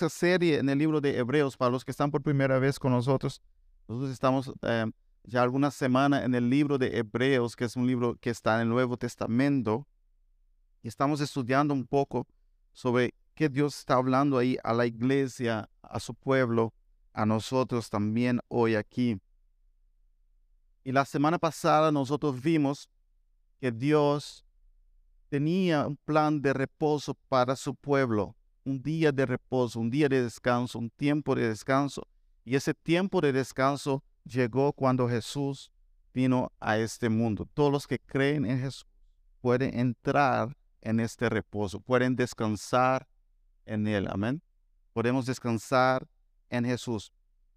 esta 0.00 0.08
serie 0.08 0.58
en 0.58 0.70
el 0.70 0.78
libro 0.78 1.02
de 1.02 1.18
Hebreos, 1.18 1.58
para 1.58 1.70
los 1.70 1.84
que 1.84 1.90
están 1.90 2.10
por 2.10 2.22
primera 2.22 2.58
vez 2.58 2.78
con 2.78 2.90
nosotros, 2.90 3.42
nosotros 3.86 4.10
estamos 4.10 4.50
eh, 4.62 4.90
ya 5.24 5.42
algunas 5.42 5.74
semanas 5.74 6.24
en 6.24 6.34
el 6.34 6.48
libro 6.48 6.78
de 6.78 6.96
Hebreos, 6.96 7.54
que 7.54 7.66
es 7.66 7.76
un 7.76 7.86
libro 7.86 8.16
que 8.18 8.30
está 8.30 8.54
en 8.54 8.62
el 8.62 8.68
Nuevo 8.70 8.96
Testamento, 8.96 9.86
y 10.82 10.88
estamos 10.88 11.20
estudiando 11.20 11.74
un 11.74 11.86
poco 11.86 12.26
sobre 12.72 13.12
qué 13.34 13.50
Dios 13.50 13.78
está 13.78 13.96
hablando 13.96 14.38
ahí 14.38 14.56
a 14.64 14.72
la 14.72 14.86
iglesia, 14.86 15.68
a 15.82 16.00
su 16.00 16.14
pueblo, 16.14 16.72
a 17.12 17.26
nosotros 17.26 17.90
también 17.90 18.40
hoy 18.48 18.76
aquí. 18.76 19.20
Y 20.82 20.92
la 20.92 21.04
semana 21.04 21.38
pasada 21.38 21.92
nosotros 21.92 22.40
vimos 22.40 22.88
que 23.60 23.70
Dios 23.70 24.46
tenía 25.28 25.86
un 25.86 25.98
plan 25.98 26.40
de 26.40 26.54
reposo 26.54 27.12
para 27.28 27.54
su 27.54 27.74
pueblo, 27.74 28.34
un 28.64 28.82
día 28.82 29.12
de 29.12 29.26
reposo, 29.26 29.80
un 29.80 29.90
día 29.90 30.08
de 30.08 30.22
descanso, 30.22 30.78
un 30.78 30.90
tiempo 30.90 31.34
de 31.34 31.48
descanso. 31.48 32.06
Y 32.44 32.56
ese 32.56 32.74
tiempo 32.74 33.20
de 33.20 33.32
descanso 33.32 34.02
llegó 34.24 34.72
cuando 34.72 35.08
Jesús 35.08 35.70
vino 36.12 36.52
a 36.60 36.78
este 36.78 37.08
mundo. 37.08 37.46
Todos 37.54 37.72
los 37.72 37.86
que 37.86 37.98
creen 37.98 38.44
en 38.44 38.60
Jesús 38.60 38.86
pueden 39.40 39.78
entrar 39.78 40.56
en 40.80 41.00
este 41.00 41.28
reposo, 41.28 41.80
pueden 41.80 42.16
descansar 42.16 43.06
en 43.64 43.86
Él. 43.86 44.08
Amén. 44.10 44.42
Podemos 44.92 45.26
descansar 45.26 46.06
en 46.48 46.64
Jesús. 46.64 47.12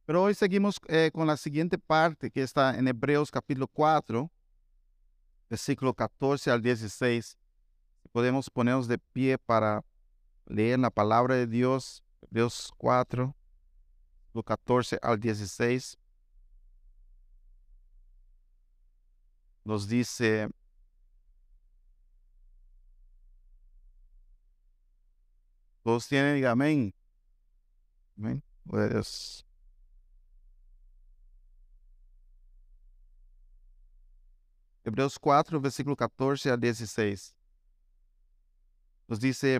Pero 0.06 0.24
hoy 0.24 0.34
seguimos 0.34 0.80
eh, 0.88 1.12
con 1.14 1.28
la 1.28 1.38
siguiente 1.38 1.78
parte 1.78 2.30
que 2.30 2.44
está 2.44 2.78
en 2.78 2.88
Hebreos 2.88 3.32
capítulo 3.32 3.68
4, 3.68 4.30
versículo 5.50 5.94
14 5.94 6.52
al 6.52 6.62
16. 6.62 7.38
Podemos 8.12 8.50
ponernos 8.50 8.88
de 8.88 8.98
pie 8.98 9.38
para 9.38 9.84
leer 10.46 10.80
la 10.80 10.90
palabra 10.90 11.36
de 11.36 11.48
Dios, 11.48 12.04
Hebreos 12.22 12.72
4, 12.78 13.36
14 14.42 15.00
al 15.02 15.20
16. 15.20 15.98
Nos 19.64 19.88
dice, 19.88 20.50
todos 25.84 26.08
tienen, 26.08 26.44
amén. 26.46 26.94
Amén. 28.18 28.44
Pues, 28.66 29.46
Hebreos 34.84 35.18
4, 35.18 35.62
versículo 35.62 35.96
14 35.96 36.52
a 36.52 36.58
16. 36.58 37.36
Nos 39.08 39.20
dice, 39.20 39.60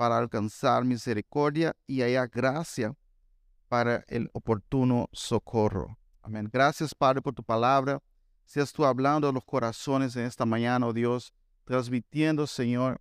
para 0.00 0.16
alcanzar 0.16 0.82
misericordia 0.82 1.76
y 1.86 2.00
haya 2.00 2.26
gracia 2.26 2.94
para 3.68 4.02
el 4.08 4.30
oportuno 4.32 5.10
socorro. 5.12 5.98
Amén. 6.22 6.48
Gracias, 6.50 6.94
Padre, 6.94 7.20
por 7.20 7.34
tu 7.34 7.42
palabra. 7.44 8.02
Seas 8.46 8.72
tú 8.72 8.86
hablando 8.86 9.28
a 9.28 9.32
los 9.32 9.44
corazones 9.44 10.16
en 10.16 10.24
esta 10.24 10.46
mañana, 10.46 10.86
oh 10.86 10.94
Dios, 10.94 11.34
transmitiendo, 11.66 12.46
Señor, 12.46 12.98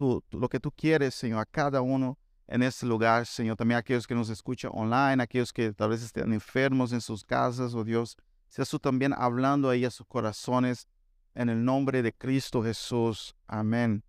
lo 0.00 0.48
que 0.48 0.58
tú 0.58 0.72
quieres, 0.72 1.14
Señor, 1.14 1.38
a 1.38 1.46
cada 1.46 1.82
uno 1.82 2.18
en 2.48 2.64
este 2.64 2.84
lugar, 2.84 3.24
Señor. 3.24 3.54
También 3.54 3.76
a 3.76 3.78
aquellos 3.78 4.08
que 4.08 4.16
nos 4.16 4.28
escuchan 4.28 4.72
online, 4.74 5.22
aquellos 5.22 5.52
que 5.52 5.72
tal 5.72 5.90
vez 5.90 6.02
estén 6.02 6.32
enfermos 6.32 6.92
en 6.92 7.00
sus 7.00 7.22
casas, 7.22 7.76
oh 7.76 7.84
Dios. 7.84 8.16
Seas 8.48 8.68
tú 8.68 8.80
también 8.80 9.14
hablando 9.16 9.70
ahí 9.70 9.84
a 9.84 9.90
sus 9.92 10.08
corazones 10.08 10.88
en 11.36 11.48
el 11.48 11.64
nombre 11.64 12.02
de 12.02 12.12
Cristo 12.12 12.60
Jesús. 12.60 13.36
Amén. 13.46 14.02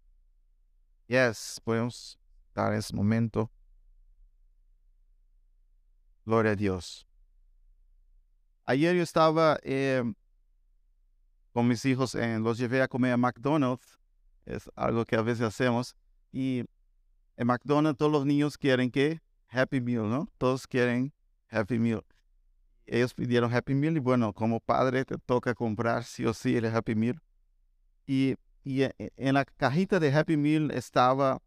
Yes, 1.07 1.61
podemos 1.63 2.17
dar 2.53 2.73
ese 2.73 2.95
momento. 2.95 3.51
Gloria 6.25 6.51
a 6.51 6.55
Dios. 6.55 7.07
Ayer 8.65 8.95
yo 8.95 9.03
estaba 9.03 9.57
eh, 9.63 10.03
con 11.51 11.67
mis 11.67 11.83
hijos, 11.85 12.15
los 12.15 12.57
llevé 12.57 12.81
a 12.81 12.87
comer 12.87 13.11
a 13.13 13.17
McDonald's. 13.17 13.99
Es 14.45 14.69
algo 14.75 15.05
que 15.05 15.15
a 15.15 15.21
veces 15.21 15.41
hacemos. 15.41 15.95
Y 16.31 16.63
en 17.37 17.47
McDonald's 17.47 17.97
todos 17.97 18.11
los 18.11 18.25
niños 18.25 18.57
quieren 18.57 18.89
que 18.89 19.21
Happy 19.49 19.81
Meal, 19.81 20.09
¿no? 20.09 20.27
Todos 20.37 20.65
quieren 20.65 21.13
Happy 21.49 21.77
Meal 21.77 22.03
ellos 22.85 23.13
pidieron 23.13 23.53
Happy 23.53 23.73
Meal 23.73 23.97
y 23.97 23.99
bueno, 23.99 24.33
como 24.33 24.59
padre 24.59 25.05
te 25.05 25.17
toca 25.17 25.53
comprar 25.53 26.03
sí 26.03 26.25
o 26.25 26.33
sí 26.33 26.55
el 26.55 26.65
Happy 26.65 26.95
Meal. 26.95 27.21
Y, 28.05 28.35
y 28.63 28.83
e, 28.83 28.95
e, 28.97 29.11
en 29.17 29.33
la 29.35 29.45
cajita 29.45 29.99
de 29.99 30.13
Happy 30.13 30.37
Meal 30.37 30.71
estaba 30.71 31.41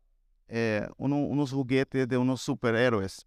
eh, 0.49 0.87
unos 0.97 1.50
juguetes 1.50 2.06
de 2.06 2.16
unos 2.16 2.43
superhéroes. 2.43 3.27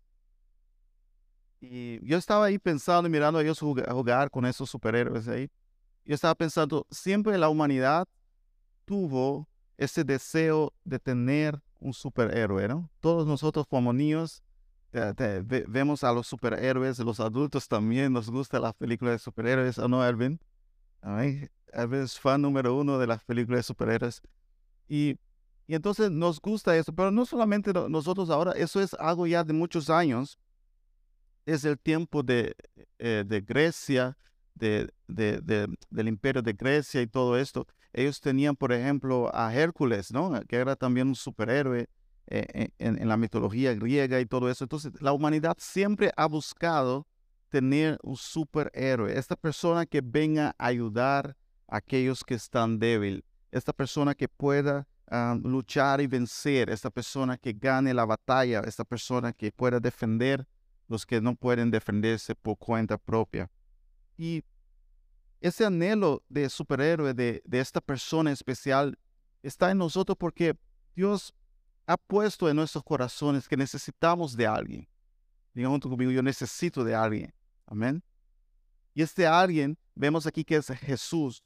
Y 1.62 2.06
yo 2.06 2.18
estaba 2.18 2.46
ahí 2.46 2.58
pensando 2.58 3.08
y 3.08 3.12
mirando 3.12 3.40
a 3.40 3.42
ellos 3.42 3.60
jugar, 3.60 4.30
con 4.30 4.46
esos 4.46 4.70
superhéroes 4.70 5.28
ahí. 5.28 5.50
Yo 6.06 6.16
estaba 6.16 6.34
pensando, 6.36 6.88
siempre 6.90 7.38
la 7.38 7.50
humanidad 7.50 8.08
tuvo 8.86 9.48
ese 9.78 10.04
deseo 10.04 10.74
de 10.84 11.00
tener 11.00 11.62
un 11.80 11.94
superhéroe, 11.94 12.68
¿no? 12.68 12.90
Todos 13.00 13.28
nosotros 13.28 13.66
como 13.68 13.94
niños 13.94 14.44
vemos 15.68 16.04
a 16.04 16.12
los 16.12 16.28
superhéroes, 16.28 17.00
los 17.00 17.20
adultos 17.20 17.68
también 17.68 18.12
nos 18.12 18.30
gusta 18.30 18.60
las 18.60 18.74
películas 18.74 19.16
de 19.16 19.20
superhéroes, 19.20 19.78
¿o 19.78 19.88
no, 19.88 20.04
Erwin? 20.04 20.40
Erwin 21.74 22.02
es 22.02 22.20
fan 22.20 22.42
número 22.42 22.76
uno 22.76 22.98
de 22.98 23.08
las 23.08 23.24
películas 23.24 23.60
de 23.60 23.64
superhéroes. 23.64 24.22
Y, 24.88 25.18
y 25.68 25.76
entonces 25.76 26.12
nos 26.12 26.40
gusta 26.40 26.76
eso, 26.76 26.94
pero 26.94 27.12
no 27.12 27.26
solamente 27.26 27.72
nosotros 27.90 28.30
ahora, 28.30 28.54
eso 28.54 28.82
es 28.82 28.94
algo 28.96 29.28
ya 29.28 29.44
de 29.44 29.54
muchos 29.54 29.90
años. 29.90 30.40
Es 31.46 31.64
el 31.66 31.80
tiempo 31.80 32.22
de, 32.22 32.56
eh, 33.00 33.24
de 33.26 33.42
Grecia, 33.42 34.18
de, 34.54 34.90
de, 35.08 35.68
del 35.90 36.08
imperio 36.08 36.42
de 36.42 36.54
Grecia 36.54 37.02
y 37.02 37.08
todo 37.08 37.38
esto. 37.38 37.66
Ellos 37.94 38.20
tenían, 38.20 38.56
por 38.56 38.72
ejemplo, 38.72 39.32
a 39.34 39.54
Hércules, 39.54 40.12
¿no? 40.12 40.40
Que 40.48 40.58
era 40.58 40.76
también 40.76 41.08
un 41.08 41.16
superhéroe 41.16 41.88
eh, 42.28 42.70
en, 42.78 43.08
la 43.08 43.18
mitología 43.18 43.74
griega 43.74 44.20
y 44.20 44.26
todo 44.28 44.52
eso. 44.52 44.64
Entonces, 44.64 44.92
la 45.02 45.14
humanidad 45.14 45.58
siempre 45.60 46.12
ha 46.16 46.28
buscado 46.28 47.08
tener 47.50 47.98
un 48.04 48.16
superhéroe, 48.16 49.18
esta 49.18 49.36
persona 49.36 49.88
que 49.88 50.02
venga 50.02 50.56
a 50.60 50.68
ayudar 50.68 51.30
a 51.30 51.39
aquellos 51.70 52.24
que 52.24 52.36
están 52.36 52.80
débiles, 52.80 53.24
esta 53.52 53.74
persona 53.74 54.14
que 54.14 54.28
pueda 54.28 54.88
ah, 55.08 55.38
luchar 55.42 56.02
y 56.02 56.08
vencer, 56.08 56.70
esta 56.70 56.90
persona 56.90 57.38
que 57.38 57.54
gane 57.54 57.94
la 57.94 58.06
batalla, 58.06 58.62
esta 58.62 58.84
persona 58.84 59.34
que 59.34 59.52
pueda 59.52 59.80
defender 59.80 60.48
los 60.88 61.06
que 61.06 61.22
no 61.22 61.36
pueden 61.36 61.72
defenderse 61.72 62.36
por 62.36 62.58
cuenta 62.58 62.98
propia. 62.98 63.50
Y 64.18 64.44
ese 65.40 65.66
anhelo 65.66 66.24
de 66.28 66.50
superhéroe, 66.50 67.14
de, 67.14 67.42
de 67.46 67.60
esta 67.60 67.80
persona 67.80 68.32
especial, 68.32 68.98
está 69.44 69.72
en 69.72 69.78
nosotros 69.78 70.18
porque 70.18 70.56
Dios 70.96 71.34
ha 71.86 71.98
puesto 71.98 72.50
en 72.50 72.56
nuestros 72.56 72.84
corazones 72.84 73.48
que 73.48 73.56
necesitamos 73.58 74.36
de 74.36 74.46
alguien. 74.46 74.88
Digamos 75.54 75.80
conmigo, 75.80 76.12
yo 76.12 76.22
necesito 76.22 76.84
de 76.84 76.94
alguien. 76.94 77.34
Amén. 77.66 78.04
Y 78.94 79.02
este 79.02 79.26
alguien, 79.26 79.78
vemos 79.96 80.28
aquí 80.28 80.44
que 80.44 80.56
es 80.56 80.68
Jesús. 80.68 81.42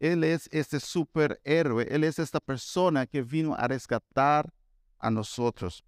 Él 0.00 0.24
es 0.24 0.48
este 0.52 0.80
superhéroe. 0.80 1.86
Él 1.90 2.04
es 2.04 2.18
esta 2.18 2.40
persona 2.40 3.06
que 3.06 3.22
vino 3.22 3.54
a 3.54 3.66
rescatar 3.66 4.52
a 4.98 5.10
nosotros. 5.10 5.84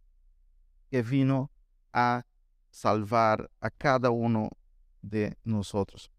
Que 0.90 1.02
vino 1.02 1.50
a 1.92 2.24
salvar 2.70 3.50
a 3.60 3.70
cada 3.70 4.10
uno 4.10 4.50
de 5.02 5.36
nosotros. 5.44 6.10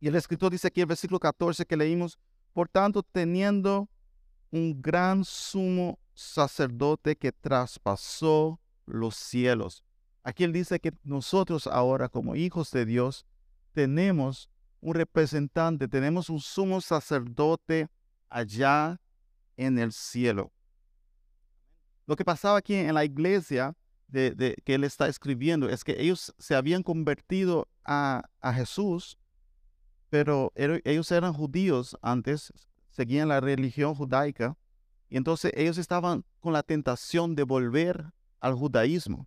Y 0.00 0.08
el 0.08 0.14
escritor 0.14 0.50
dice 0.50 0.68
aquí 0.68 0.80
en 0.80 0.84
el 0.84 0.88
versículo 0.88 1.18
14 1.18 1.64
que 1.64 1.76
leímos, 1.76 2.18
por 2.52 2.68
tanto, 2.68 3.02
teniendo 3.02 3.88
un 4.50 4.80
gran 4.80 5.24
sumo 5.24 5.98
sacerdote 6.14 7.16
que 7.16 7.32
traspasó 7.32 8.60
los 8.84 9.16
cielos. 9.16 9.82
Aquí 10.22 10.44
él 10.44 10.52
dice 10.52 10.80
que 10.80 10.92
nosotros 11.04 11.66
ahora 11.66 12.08
como 12.08 12.34
hijos 12.34 12.70
de 12.70 12.84
Dios 12.84 13.26
tenemos 13.72 14.50
un 14.80 14.94
representante, 14.94 15.88
tenemos 15.88 16.30
un 16.30 16.40
sumo 16.40 16.80
sacerdote 16.80 17.88
allá 18.28 19.00
en 19.56 19.78
el 19.78 19.92
cielo. 19.92 20.52
Lo 22.06 22.16
que 22.16 22.24
pasaba 22.24 22.58
aquí 22.58 22.74
en 22.74 22.94
la 22.94 23.04
iglesia 23.04 23.74
que 24.12 24.54
él 24.66 24.84
está 24.84 25.08
escribiendo 25.08 25.68
es 25.68 25.82
que 25.82 25.96
ellos 25.98 26.34
se 26.38 26.54
habían 26.54 26.82
convertido 26.82 27.68
a, 27.84 28.22
a 28.40 28.52
Jesús, 28.52 29.18
pero 30.08 30.52
ellos 30.54 31.10
eran 31.10 31.32
judíos 31.32 31.96
antes, 32.02 32.52
seguían 32.90 33.28
la 33.28 33.40
religión 33.40 33.94
judaica, 33.94 34.56
y 35.08 35.16
entonces 35.16 35.52
ellos 35.54 35.78
estaban 35.78 36.24
con 36.40 36.52
la 36.52 36.62
tentación 36.62 37.34
de 37.34 37.42
volver 37.42 38.12
al 38.40 38.54
judaísmo, 38.54 39.26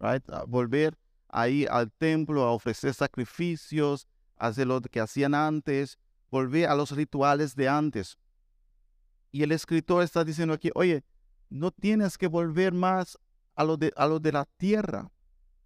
right? 0.00 0.24
volver 0.46 0.98
ahí 1.28 1.66
al 1.70 1.92
templo 1.92 2.42
a 2.42 2.52
ofrecer 2.52 2.94
sacrificios, 2.94 4.06
hacer 4.38 4.66
lo 4.66 4.80
que 4.80 5.00
hacían 5.00 5.34
antes, 5.34 5.98
volver 6.30 6.68
a 6.68 6.74
los 6.74 6.90
rituales 6.92 7.54
de 7.54 7.68
antes. 7.68 8.18
Y 9.30 9.42
el 9.42 9.52
escritor 9.52 10.02
está 10.02 10.24
diciendo 10.24 10.54
aquí, 10.54 10.70
oye, 10.74 11.04
no 11.50 11.70
tienes 11.70 12.18
que 12.18 12.26
volver 12.26 12.72
más 12.72 13.18
a 13.54 13.64
lo 13.64 13.76
de, 13.76 13.92
a 13.96 14.06
lo 14.06 14.20
de 14.20 14.32
la 14.32 14.44
tierra. 14.56 15.10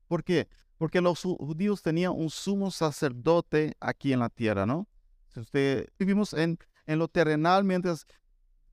¿Por 0.08 0.24
qué? 0.24 0.48
Porque 0.78 1.00
los 1.00 1.22
judíos 1.22 1.82
tenían 1.82 2.12
un 2.12 2.30
sumo 2.30 2.70
sacerdote 2.70 3.76
aquí 3.80 4.12
en 4.12 4.20
la 4.20 4.28
tierra, 4.28 4.66
¿no? 4.66 4.88
Si 5.28 5.40
usted 5.40 5.88
vivimos 5.98 6.32
en, 6.34 6.58
en 6.86 6.98
lo 6.98 7.08
terrenal, 7.08 7.64
mientras 7.64 8.06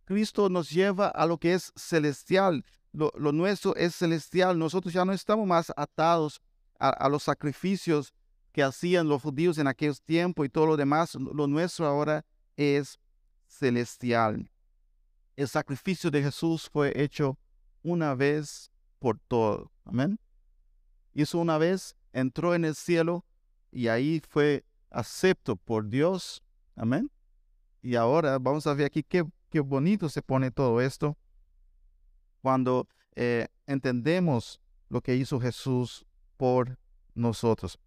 Cristo 0.10 0.50
nos 0.50 0.72
lleva 0.72 1.08
a 1.10 1.28
lo 1.28 1.38
que 1.38 1.54
es 1.54 1.72
celestial. 1.76 2.66
Lo, 2.92 3.12
nuestro 3.32 3.76
es 3.76 3.96
celestial. 3.96 4.58
Nosotros 4.58 4.92
ya 4.92 5.06
no 5.06 5.14
estamos 5.14 5.46
más 5.46 5.72
atados 5.78 6.42
a, 6.80 7.08
los 7.10 7.22
sacrificios 7.22 8.12
que 8.60 8.64
hacían 8.64 9.08
los 9.08 9.22
judíos 9.22 9.58
en 9.58 9.68
aquellos 9.68 10.02
tiempos 10.02 10.46
y 10.46 10.50
todo 10.50 10.66
lo 10.66 10.76
demás. 10.76 11.16
Lo 11.16 11.48
nuestro 11.48 11.86
ahora 11.86 12.26
es 12.58 13.00
celestial. 13.48 14.52
El 15.38 15.48
sacrificio 15.48 16.12
de 16.12 16.24
Jesús 16.24 16.70
fue 16.70 16.92
hecho 17.02 17.40
una 17.84 18.16
vez 18.16 18.70
por 19.00 19.18
todo. 19.18 19.72
Amén. 19.86 20.20
Hizo 21.14 21.38
una 21.38 21.58
vez, 21.58 21.96
entró 22.12 22.54
en 22.54 22.66
el 22.66 22.76
cielo 22.76 23.24
y 23.72 23.88
ahí 23.88 24.22
fue 24.28 24.66
acepto 24.90 25.56
por 25.56 25.88
Dios. 25.88 26.44
Amén. 26.76 27.10
Y 27.82 27.96
ahora 27.96 28.40
vamos 28.40 28.68
a 28.68 28.74
ver 28.74 28.88
aquí 28.88 29.04
qué, 29.04 29.24
qué 29.50 29.62
bonito 29.62 30.10
se 30.10 30.22
pone 30.22 30.52
todo 30.52 30.82
esto 30.82 31.18
cuando 32.42 32.90
eh, 33.16 33.48
entendemos 33.68 34.60
lo 34.90 35.00
que 35.00 35.16
hizo 35.16 35.40
Jesús 35.40 36.06
por 36.36 36.78
nosotros. 37.16 37.80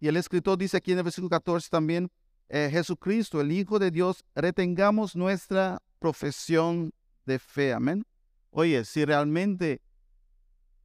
Y 0.00 0.08
el 0.08 0.16
escritor 0.16 0.58
dice 0.58 0.78
aquí 0.78 0.92
en 0.92 0.98
el 0.98 1.04
versículo 1.04 1.28
14 1.28 1.68
también, 1.68 2.10
eh, 2.48 2.68
Jesucristo, 2.72 3.40
el 3.40 3.52
Hijo 3.52 3.78
de 3.78 3.90
Dios, 3.90 4.24
retengamos 4.34 5.14
nuestra 5.14 5.80
profesión 5.98 6.92
de 7.26 7.38
fe. 7.38 7.72
Amén. 7.72 8.04
Oye, 8.50 8.84
si 8.84 9.04
realmente 9.04 9.80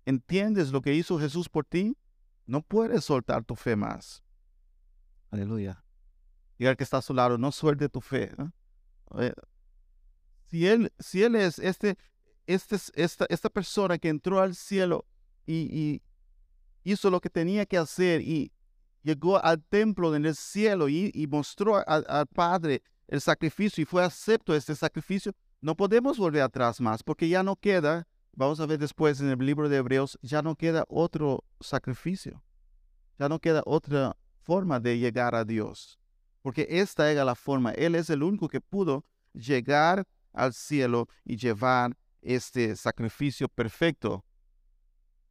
entiendes 0.06 0.72
lo 0.72 0.82
que 0.82 0.94
hizo 0.94 1.18
Jesús 1.18 1.50
por 1.50 1.66
ti, 1.66 1.98
no 2.46 2.62
puedes 2.62 3.06
soltar 3.06 3.44
tu 3.44 3.56
fe 3.56 3.76
más. 3.76 4.24
Aleluya. 5.32 5.84
Diga 6.60 6.76
que 6.76 6.84
está 6.84 6.98
a 6.98 7.02
su 7.02 7.14
lado, 7.14 7.38
no 7.38 7.52
suelte 7.52 7.90
tu 7.90 8.02
fe. 8.02 8.32
Si 10.48 10.68
él, 10.68 10.94
si 11.00 11.24
él 11.24 11.36
es 11.36 11.60
este, 11.60 11.98
este, 12.46 12.78
esta, 12.94 13.26
esta 13.30 13.50
persona 13.50 13.98
que 13.98 14.10
entró 14.10 14.40
al 14.40 14.56
cielo 14.56 15.06
y, 15.46 16.02
hizo 16.84 17.10
lo 17.10 17.20
que 17.20 17.32
tenía 17.32 17.66
que 17.66 17.80
hacer 17.80 18.22
y 18.22 18.52
llegó 19.06 19.44
al 19.44 19.64
templo 19.64 20.16
en 20.16 20.26
el 20.26 20.36
cielo 20.36 20.90
y, 20.90 21.28
mostró 21.30 21.88
al 21.88 22.28
Padre 22.28 22.82
el 23.08 23.22
sacrificio 23.22 23.84
y 23.84 23.86
fue 23.86 24.04
acepto 24.04 24.56
este 24.56 24.76
sacrificio, 24.76 25.32
no 25.62 25.76
podemos 25.76 26.18
volver 26.18 26.42
atrás 26.42 26.82
más 26.82 27.04
porque 27.04 27.30
ya 27.30 27.44
no 27.44 27.56
queda, 27.56 28.08
vamos 28.34 28.60
a 28.60 28.66
ver 28.66 28.80
después 28.80 29.22
en 29.22 29.30
el 29.30 29.38
libro 29.38 29.70
de 29.70 29.78
Hebreos, 29.78 30.18
ya 30.24 30.42
no 30.42 30.56
queda 30.56 30.86
otro 30.88 31.44
sacrificio, 31.60 32.44
ya 33.20 33.30
no 33.30 33.40
queda 33.40 33.62
otra 33.66 34.18
forma 34.42 34.80
de 34.80 34.98
llegar 34.98 35.36
a 35.36 35.46
Dios, 35.46 36.00
porque 36.42 36.66
esta 36.68 37.12
era 37.12 37.24
la 37.24 37.36
forma, 37.36 37.72
Él 37.72 37.94
es 37.94 38.10
el 38.10 38.24
único 38.24 38.48
que 38.48 38.60
pudo 38.60 39.06
llegar 39.34 40.08
al 40.34 40.54
cielo 40.54 41.08
y 41.24 41.38
llevar 41.38 41.96
este 42.22 42.76
sacrificio 42.76 43.48
perfecto 43.50 44.26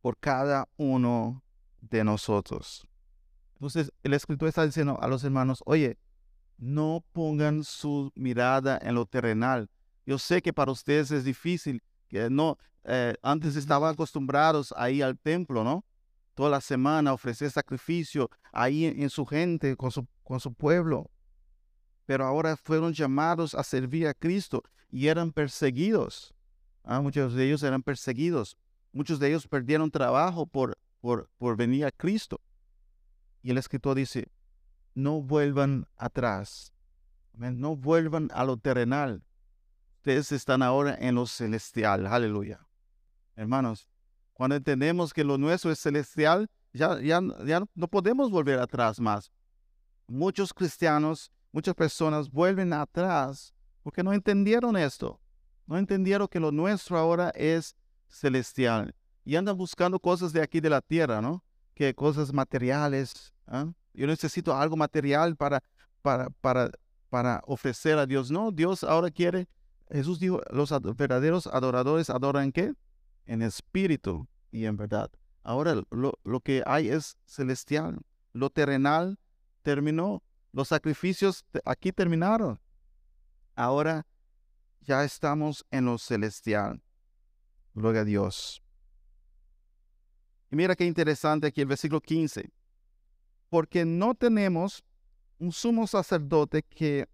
por 0.00 0.16
cada 0.16 0.68
uno 0.76 1.42
de 1.80 2.04
nosotros. 2.04 2.86
Entonces, 3.64 3.90
el 4.02 4.12
escritor 4.12 4.46
está 4.46 4.66
diciendo 4.66 4.98
a 5.00 5.08
los 5.08 5.24
hermanos, 5.24 5.62
oye, 5.64 5.96
no 6.58 7.02
pongan 7.12 7.64
su 7.64 8.12
mirada 8.14 8.78
en 8.82 8.94
lo 8.94 9.06
terrenal. 9.06 9.70
Yo 10.04 10.18
sé 10.18 10.42
que 10.42 10.52
para 10.52 10.70
ustedes 10.70 11.10
es 11.10 11.24
difícil, 11.24 11.82
que 12.08 12.28
no, 12.28 12.58
eh, 12.84 13.14
antes 13.22 13.56
estaban 13.56 13.94
acostumbrados 13.94 14.74
a 14.76 14.90
ir 14.90 15.02
al 15.02 15.18
templo, 15.18 15.64
¿no? 15.64 15.82
Toda 16.34 16.50
la 16.50 16.60
semana 16.60 17.14
ofrecer 17.14 17.50
sacrificio 17.50 18.28
ahí 18.52 18.84
en, 18.84 19.08
su 19.08 19.24
gente, 19.24 19.76
con 19.76 19.90
su, 19.90 20.06
con 20.22 20.40
su 20.40 20.52
pueblo. 20.52 21.10
Pero 22.04 22.26
ahora 22.26 22.58
fueron 22.58 22.92
llamados 22.92 23.54
a 23.54 23.64
servir 23.64 24.08
a 24.08 24.12
Cristo 24.12 24.62
y 24.90 25.06
eran 25.08 25.32
perseguidos. 25.32 26.34
Ah, 26.82 27.00
muchos 27.00 27.32
de 27.32 27.46
ellos 27.46 27.62
eran 27.62 27.82
perseguidos. 27.82 28.58
Muchos 28.92 29.18
de 29.18 29.28
ellos 29.28 29.48
perdieron 29.48 29.90
trabajo 29.90 30.44
por, 30.44 30.76
por, 31.00 31.30
por 31.38 31.56
venir 31.56 31.86
a 31.86 31.90
Cristo. 31.90 32.42
Y 33.44 33.50
el 33.50 33.58
escritor 33.58 33.94
dice, 33.94 34.32
no 34.94 35.20
vuelvan 35.20 35.86
atrás. 35.98 36.72
No 37.34 37.76
vuelvan 37.76 38.30
a 38.32 38.42
lo 38.42 38.56
terrenal. 38.56 39.22
Ustedes 39.98 40.32
están 40.32 40.62
ahora 40.62 40.96
en 40.98 41.14
lo 41.14 41.26
celestial. 41.26 42.06
Aleluya. 42.06 42.66
Hermanos, 43.36 43.90
cuando 44.32 44.56
entendemos 44.56 45.12
que 45.12 45.24
lo 45.24 45.36
nuestro 45.36 45.70
es 45.70 45.78
celestial, 45.78 46.48
ya, 46.72 46.98
ya, 47.02 47.20
ya 47.44 47.62
no 47.74 47.86
podemos 47.86 48.30
volver 48.30 48.58
atrás 48.58 48.98
más. 48.98 49.30
Muchos 50.06 50.54
cristianos, 50.54 51.30
muchas 51.52 51.74
personas 51.74 52.30
vuelven 52.30 52.72
atrás 52.72 53.52
porque 53.82 54.02
no 54.02 54.14
entendieron 54.14 54.74
esto. 54.74 55.20
No 55.66 55.76
entendieron 55.76 56.28
que 56.28 56.40
lo 56.40 56.50
nuestro 56.50 56.96
ahora 56.96 57.28
es 57.34 57.76
celestial. 58.08 58.94
Y 59.22 59.36
andan 59.36 59.58
buscando 59.58 60.00
cosas 60.00 60.32
de 60.32 60.40
aquí 60.40 60.60
de 60.60 60.70
la 60.70 60.80
tierra, 60.80 61.20
¿no? 61.20 61.44
Que 61.74 61.94
cosas 61.94 62.32
materiales. 62.32 63.33
¿Ah? 63.46 63.72
Yo 63.92 64.06
necesito 64.06 64.54
algo 64.54 64.76
material 64.76 65.36
para, 65.36 65.62
para, 66.02 66.30
para, 66.40 66.70
para 67.08 67.42
ofrecer 67.46 67.98
a 67.98 68.06
Dios. 68.06 68.30
No, 68.30 68.50
Dios 68.50 68.82
ahora 68.84 69.10
quiere, 69.10 69.48
Jesús 69.90 70.18
dijo, 70.18 70.40
los 70.50 70.70
verdaderos 70.96 71.46
adoradores 71.46 72.10
adoran 72.10 72.50
qué? 72.52 72.74
En 73.26 73.42
espíritu 73.42 74.26
y 74.50 74.64
en 74.64 74.76
verdad. 74.76 75.10
Ahora 75.42 75.74
lo, 75.90 76.18
lo 76.24 76.40
que 76.40 76.62
hay 76.66 76.88
es 76.88 77.16
celestial. 77.26 78.00
Lo 78.32 78.50
terrenal 78.50 79.18
terminó. 79.62 80.22
Los 80.52 80.68
sacrificios 80.68 81.44
aquí 81.64 81.92
terminaron 81.92 82.60
ahora 83.56 84.06
ya 84.80 85.04
estamos 85.04 85.64
en 85.70 85.86
lo 85.86 85.98
celestial. 85.98 86.82
Gloria 87.74 88.02
a 88.02 88.04
Dios. 88.04 88.62
Y 90.50 90.56
mira 90.56 90.76
qué 90.76 90.84
interesante 90.84 91.46
aquí 91.46 91.60
el 91.60 91.66
versículo 91.66 92.00
15. 92.00 92.50
Porque 93.54 93.84
no 93.84 94.16
tenemos 94.16 94.82
un 95.38 95.52
sumo 95.52 95.86
sacerdote 95.86 96.60
que 96.60 97.08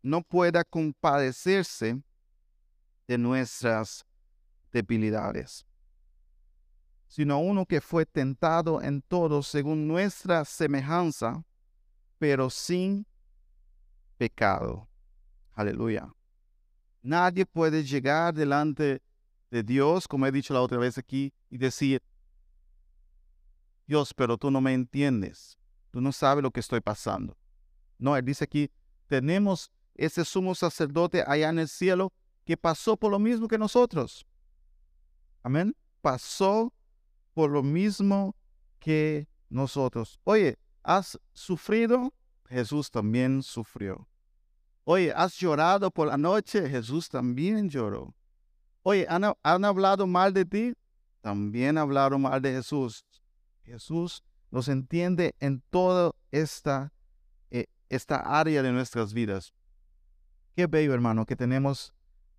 no 0.00 0.22
pueda 0.22 0.64
compadecerse 0.64 2.02
de 3.06 3.18
nuestras 3.18 4.06
debilidades, 4.72 5.66
sino 7.08 7.40
uno 7.40 7.66
que 7.66 7.82
fue 7.82 8.06
tentado 8.06 8.80
en 8.80 9.02
todo 9.02 9.42
según 9.42 9.86
nuestra 9.86 10.46
semejanza, 10.46 11.44
pero 12.16 12.48
sin 12.48 13.06
pecado. 14.16 14.88
Aleluya. 15.52 16.10
Nadie 17.02 17.44
puede 17.44 17.84
llegar 17.84 18.32
delante 18.32 19.02
de 19.50 19.62
Dios, 19.62 20.08
como 20.08 20.26
he 20.26 20.32
dicho 20.32 20.54
la 20.54 20.62
otra 20.62 20.78
vez 20.78 20.96
aquí, 20.96 21.34
y 21.50 21.58
decir, 21.58 22.02
Dios, 23.90 24.14
pero 24.14 24.38
tú 24.38 24.52
no 24.52 24.60
me 24.60 24.72
entiendes. 24.72 25.58
Tú 25.90 26.00
no 26.00 26.12
sabes 26.12 26.44
lo 26.44 26.52
que 26.52 26.60
estoy 26.60 26.80
pasando. 26.80 27.36
No, 27.98 28.16
él 28.16 28.24
dice 28.24 28.44
aquí, 28.44 28.70
tenemos 29.08 29.72
ese 29.96 30.24
sumo 30.24 30.54
sacerdote 30.54 31.24
allá 31.26 31.48
en 31.48 31.58
el 31.58 31.68
cielo 31.68 32.12
que 32.44 32.56
pasó 32.56 32.96
por 32.96 33.10
lo 33.10 33.18
mismo 33.18 33.48
que 33.48 33.58
nosotros. 33.58 34.24
Amén. 35.42 35.74
Pasó 36.00 36.72
por 37.34 37.50
lo 37.50 37.64
mismo 37.64 38.36
que 38.78 39.26
nosotros. 39.48 40.20
Oye, 40.22 40.56
¿has 40.84 41.18
sufrido? 41.32 42.14
Jesús 42.48 42.92
también 42.92 43.42
sufrió. 43.42 44.08
Oye, 44.84 45.12
¿has 45.16 45.34
llorado 45.34 45.90
por 45.90 46.06
la 46.06 46.16
noche? 46.16 46.70
Jesús 46.70 47.08
también 47.08 47.68
lloró. 47.68 48.14
Oye, 48.82 49.04
¿han, 49.08 49.64
hablado 49.64 50.06
mal 50.06 50.32
de 50.32 50.44
ti? 50.44 50.74
También 51.20 51.76
hablaron 51.76 52.22
mal 52.22 52.40
de 52.40 52.52
Jesús. 52.52 53.04
Jesús 53.64 54.24
nos 54.50 54.68
entiende 54.68 55.34
en 55.40 55.62
toda 55.70 56.12
esta, 56.30 56.92
eh, 57.50 57.66
esta 57.88 58.16
área 58.16 58.62
de 58.62 58.72
nuestras 58.72 59.12
vidas. 59.12 59.54
Qué 60.56 60.66
bello, 60.66 60.92
hermano, 60.92 61.26
que 61.26 61.36
tenemos 61.36 61.94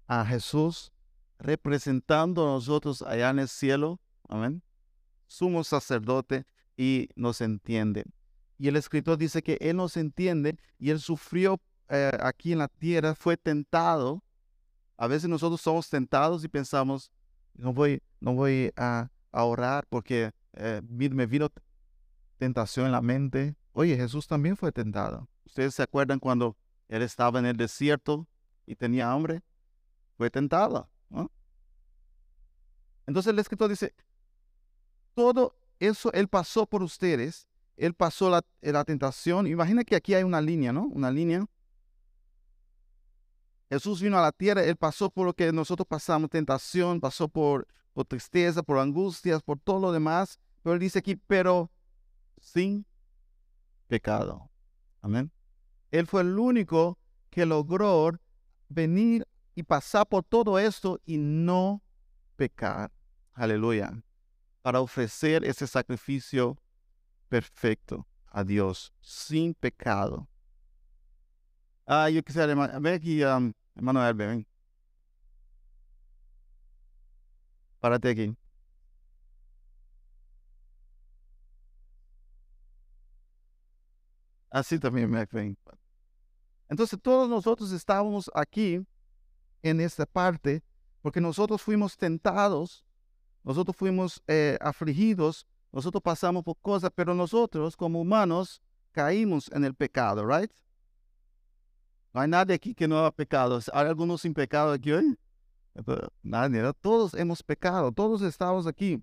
a 0.08 0.26
Jesús 0.26 0.92
representando 1.40 2.44
a 2.44 2.54
nosotros 2.54 3.02
allá 3.02 3.30
en 3.30 3.40
el 3.40 3.48
cielo. 3.48 4.00
Amén. 4.28 4.62
sumo 5.28 5.64
sacerdote 5.64 6.46
y 6.76 7.10
nos 7.16 7.42
entiende. 7.42 8.06
Y 8.58 8.68
el 8.68 8.76
escritor 8.76 9.18
dice 9.18 9.42
que 9.42 9.58
Él 9.62 9.78
nos 9.78 9.98
entiende 9.98 10.58
y 10.78 10.90
Él 10.90 11.00
sufrió 11.00 11.60
eh, 11.90 12.12
aquí 12.22 12.54
en 12.54 12.60
la 12.60 12.68
tierra, 12.68 13.16
fue 13.16 13.36
tentado. 13.36 14.24
A 14.98 15.08
veces 15.08 15.30
nosotros 15.30 15.62
somos 15.62 15.90
tentados 15.90 16.44
y 16.44 16.48
pensamos, 16.48 17.12
no 17.54 17.74
voy, 17.74 18.02
no 18.20 18.34
voy 18.34 18.72
a, 18.76 19.10
orar 19.34 19.86
porque 19.90 20.32
eh, 20.54 20.82
me 20.90 21.26
vino 21.26 21.50
tentación 22.38 22.88
en 22.88 22.92
la 22.92 23.02
mente. 23.02 23.56
Oye, 23.74 23.96
Jesús 23.96 24.28
también 24.28 24.58
fue 24.58 24.72
tentado. 24.72 25.30
¿Ustedes 25.46 25.76
se 25.76 25.84
acuerdan 25.84 26.20
cuando 26.20 26.58
Él 26.88 27.02
estaba 27.02 27.40
en 27.40 27.46
el 27.46 27.58
desierto 27.58 28.28
y 28.66 28.76
tenía 28.76 29.12
hambre? 29.12 29.42
Fue 30.18 30.30
tentado. 30.30 30.90
Entonces 33.08 33.34
el 33.34 33.40
escritor 33.40 33.70
dice, 33.70 33.94
todo 35.14 35.56
eso 35.80 36.12
Él 36.14 36.28
pasó 36.28 36.66
por 36.66 36.84
ustedes, 36.84 37.48
Él 37.76 37.94
pasó 37.94 38.30
la, 38.30 38.42
la 38.62 38.84
tentación. 38.86 39.48
Imagina 39.48 39.84
que 39.84 39.96
aquí 39.96 40.14
hay 40.14 40.24
una 40.24 40.42
línea, 40.42 40.72
¿no? 40.72 40.86
Una 40.86 41.12
línea. 41.12 41.46
Jesús 43.72 44.02
vino 44.02 44.18
a 44.18 44.22
la 44.22 44.34
tierra, 44.34 44.66
Él 44.66 44.76
pasó 44.76 45.10
por 45.10 45.26
lo 45.26 45.34
que 45.34 45.50
nosotros 45.54 45.88
pasamos, 45.88 46.30
tentación, 46.30 47.00
pasó 47.00 47.30
por, 47.30 47.66
tristeza, 48.10 48.62
por 48.62 48.78
angustias, 48.78 49.42
por 49.42 49.60
todo 49.60 49.80
lo 49.80 49.92
demás. 49.94 50.38
Pero 50.62 50.74
Él 50.74 50.80
dice 50.82 51.00
aquí, 51.00 51.16
pero 51.16 51.72
sin 52.42 52.86
pecado. 53.88 54.52
Amén. 55.02 55.32
Él 55.90 56.06
fue 56.06 56.20
el 56.20 56.38
único 56.38 57.00
que 57.30 57.46
logró 57.46 58.12
venir 58.68 59.26
y 59.56 59.64
pasar 59.64 60.06
por 60.06 60.26
todo 60.26 60.60
esto 60.60 61.00
y 61.06 61.18
no 61.18 61.82
pecar. 62.36 62.92
Aleluya. 63.34 64.04
Para 64.62 64.82
ofrecer 64.82 65.46
ese 65.46 65.66
sacrificio 65.66 66.62
perfecto 67.30 68.06
a 68.28 68.44
Dios, 68.44 68.92
sin 69.00 69.54
pecado. 69.54 70.28
Ah, 71.86 72.10
yo 72.10 72.22
quisiera, 72.22 72.54
ven 72.80 72.94
aquí, 72.94 73.24
um, 73.24 73.54
hermano 73.76 74.06
Herbe, 74.06 74.28
ven. 74.28 74.48
Párate 77.80 78.10
aquí. 78.10 78.36
Así 84.50 84.78
también 84.78 85.10
me 85.10 85.26
ven. 85.32 85.58
Entonces 86.70 87.00
todos 87.02 87.30
nosotros 87.30 87.72
estábamos 87.72 88.30
aquí 88.34 88.86
en 89.64 89.80
esta 89.80 90.06
parte 90.06 90.64
porque 91.02 91.20
nosotros 91.20 91.62
fuimos 91.62 91.98
tentados, 91.98 92.86
nosotros 93.44 93.76
fuimos 93.76 94.22
eh, 94.28 94.58
afligidos, 94.62 95.48
nosotros 95.72 96.04
pasamos 96.04 96.44
por 96.44 96.58
cosas, 96.62 96.92
pero 96.94 97.16
nosotros 97.16 97.76
como 97.76 98.02
humanos 98.02 98.62
caímos 98.92 99.50
en 99.52 99.64
el 99.64 99.74
pecado, 99.74 100.26
¿right? 100.26 100.52
No 102.14 102.22
hay 102.22 102.28
nadie 102.28 102.56
aquí 102.56 102.74
que 102.76 102.88
no 102.88 103.06
ha 103.06 103.12
pecado. 103.12 103.60
¿Hay 103.74 103.88
algunos 103.88 104.22
sin 104.22 104.34
pecado 104.34 104.74
aquí 104.74 104.92
hoy? 104.92 105.18
Nadie, 106.22 106.62
todos 106.82 107.14
hemos 107.14 107.42
pecado, 107.42 107.92
todos 107.92 108.22
estamos 108.22 108.68
aquí. 108.68 109.02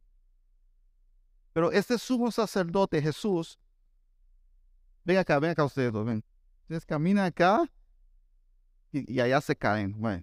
Pero 1.52 1.72
este 1.72 1.98
sumo 1.98 2.30
sacerdote 2.30 3.00
Jesús, 3.00 3.58
ven 5.04 5.16
acá, 5.16 5.38
ven 5.38 5.50
acá 5.50 5.64
ustedes 5.64 5.92
dos, 5.92 6.04
ven. 6.04 6.22
Ustedes 6.62 6.84
caminan 6.84 7.24
acá 7.24 7.64
y, 8.92 9.18
allá 9.18 9.40
se 9.40 9.56
caen. 9.56 9.98
Bueno, 9.98 10.22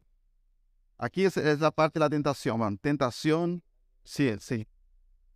aquí 0.97 1.25
es, 1.25 1.35
la 1.59 1.71
parte 1.71 1.99
de 1.99 2.05
la 2.05 2.09
tentación, 2.09 2.59
man. 2.59 2.77
Tentación, 2.77 3.63
sí, 4.03 4.31
sí. 4.39 4.67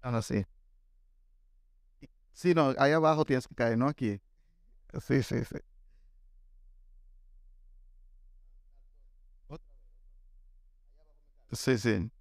Ahora 0.02 0.22
sí. 0.22 0.46
Sí, 2.32 2.54
no, 2.54 2.74
ahí 2.78 2.92
abajo 2.92 3.26
tienes 3.26 3.48
que 3.48 3.56
caer, 3.56 3.78
no 3.78 3.88
aquí. 3.88 4.22
Sí, 5.02 5.24
sí, 5.24 5.44
sí. 5.44 5.58
Sí, 11.52 11.78
sí. 11.78 12.12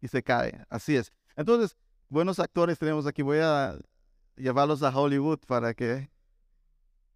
Y 0.00 0.08
se 0.08 0.22
cae, 0.22 0.64
así 0.68 0.96
es. 0.96 1.12
Entonces, 1.36 1.76
buenos 2.08 2.38
actores 2.38 2.78
tenemos 2.78 3.06
aquí. 3.06 3.22
Voy 3.22 3.38
a 3.38 3.78
llevarlos 4.36 4.82
a 4.82 4.96
Hollywood 4.96 5.40
para 5.46 5.74
que... 5.74 6.10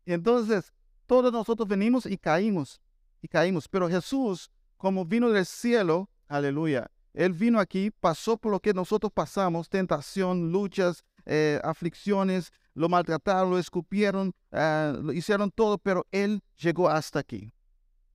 Entonces, 0.06 0.72
todos 1.06 1.32
nosotros 1.32 1.68
venimos 1.68 2.06
y 2.06 2.16
caímos, 2.16 2.80
y 3.22 3.28
caímos. 3.28 3.68
Pero 3.68 3.88
Jesús, 3.88 4.50
como 4.76 5.04
vino 5.04 5.30
del 5.30 5.46
cielo, 5.46 6.10
aleluya, 6.28 6.90
Él 7.12 7.32
vino 7.32 7.60
aquí, 7.60 7.90
pasó 7.90 8.36
por 8.36 8.52
lo 8.52 8.60
que 8.60 8.74
nosotros 8.74 9.12
pasamos, 9.12 9.68
tentación, 9.68 10.50
luchas, 10.50 11.04
eh, 11.26 11.60
aflicciones, 11.62 12.52
lo 12.74 12.88
maltrataron, 12.88 13.50
lo 13.50 13.58
escupieron, 13.58 14.32
eh, 14.52 14.94
lo 15.00 15.12
hicieron 15.12 15.50
todo, 15.50 15.78
pero 15.78 16.06
Él 16.10 16.42
llegó 16.56 16.88
hasta 16.88 17.18
aquí. 17.18 17.52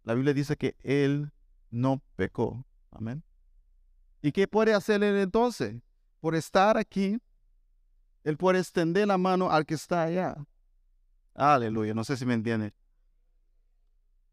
La 0.06 0.14
Biblia 0.14 0.34
dice 0.34 0.56
que 0.56 0.78
Él 0.84 1.32
no 1.72 2.02
pecó. 2.16 2.64
Amén. 2.92 3.24
¿Y 4.22 4.32
qué 4.32 4.48
puede 4.48 4.74
hacer 4.74 5.04
Él 5.04 5.18
entonces? 5.18 5.82
Por 6.22 6.36
estar 6.36 6.78
aquí, 6.78 7.20
Él 8.24 8.38
puede 8.38 8.60
extender 8.60 9.08
la 9.08 9.18
mano 9.18 9.52
al 9.52 9.66
que 9.66 9.74
está 9.74 10.04
allá. 10.04 10.36
Aleluya, 11.34 11.94
no 11.94 12.04
sé 12.04 12.16
si 12.18 12.26
me 12.26 12.36
entiende. 12.36 12.74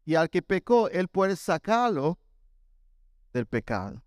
Y 0.05 0.15
al 0.15 0.29
que 0.29 0.41
pecó, 0.41 0.89
Él 0.89 1.07
puede 1.07 1.35
sacarlo 1.35 2.19
del 3.33 3.47
pecado. 3.47 4.03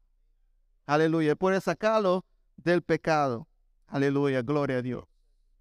Aleluya, 0.86 1.34
puede 1.34 1.60
sacarlo 1.60 2.24
del 2.56 2.82
pecado. 2.82 3.48
Aleluya, 3.88 4.42
gloria 4.42 4.78
a 4.78 4.82
Dios. 4.82 5.04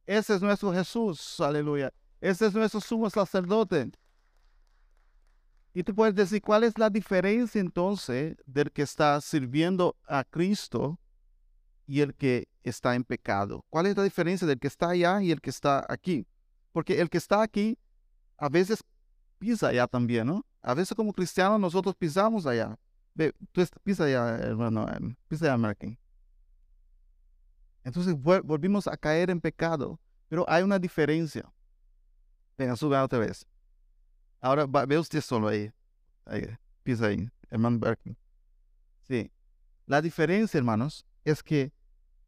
Ese 0.06 0.36
es 0.36 0.42
nuestro 0.42 0.72
Jesús, 0.72 1.40
aleluya. 1.40 1.92
Ese 2.22 2.46
es 2.46 2.54
nuestro 2.54 2.80
sumo 2.80 3.10
sacerdote. 3.10 3.92
Y 5.78 5.84
tú 5.84 5.94
puedes 5.94 6.16
decir, 6.16 6.42
¿cuál 6.42 6.64
es 6.64 6.78
la 6.78 6.90
diferencia 6.90 7.60
entonces 7.60 8.38
del 8.46 8.72
que 8.72 8.82
está 8.82 9.20
sirviendo 9.20 9.98
a 10.08 10.24
Cristo 10.24 10.98
y 11.86 12.00
el 12.00 12.16
que 12.16 12.48
está 12.64 12.96
en 12.96 13.04
pecado? 13.04 13.66
¿Cuál 13.70 13.88
es 13.88 13.98
la 13.98 14.04
diferencia 14.04 14.48
del 14.48 14.58
que 14.58 14.68
está 14.68 14.92
allá 14.92 15.22
y 15.22 15.32
el 15.32 15.42
que 15.42 15.50
está 15.50 15.86
aquí? 15.90 16.26
Porque 16.72 17.02
el 17.02 17.10
que 17.10 17.18
está 17.18 17.42
aquí 17.42 17.78
a 18.38 18.48
veces 18.48 18.82
pisa 19.38 19.68
allá 19.68 19.86
también, 19.86 20.28
¿no? 20.28 20.46
A 20.62 20.74
veces 20.74 20.96
como 20.96 21.12
cristianos 21.12 21.60
nosotros 21.60 21.94
pisamos 21.94 22.46
allá. 22.46 22.80
Ve, 23.14 23.34
tú 23.52 23.62
pisa 23.84 24.06
allá, 24.06 24.38
hermano, 24.38 24.88
pisa 25.28 25.48
allá, 25.48 25.58
Markin. 25.58 26.00
Entonces 27.84 28.16
volvimos 28.16 28.88
a 28.88 28.96
caer 28.96 29.30
en 29.30 29.42
pecado, 29.42 30.00
pero 30.30 30.46
hay 30.50 30.64
una 30.64 30.80
diferencia. 30.80 31.52
Venga, 32.58 32.78
sube 32.78 32.98
otra 32.98 33.20
vez. 33.20 33.46
Ahora 34.42 34.66
ve 34.66 34.98
usted 34.98 35.22
solo 35.22 35.48
ahí. 35.48 35.72
ahí 36.26 36.58
pisa 36.86 37.08
ahí, 37.08 37.28
hermano 37.50 37.80
Berkeley. 37.80 38.16
Sí. 39.08 39.32
La 39.88 40.02
diferencia, 40.02 40.58
hermanos, 40.58 41.06
es 41.24 41.42
que 41.42 41.74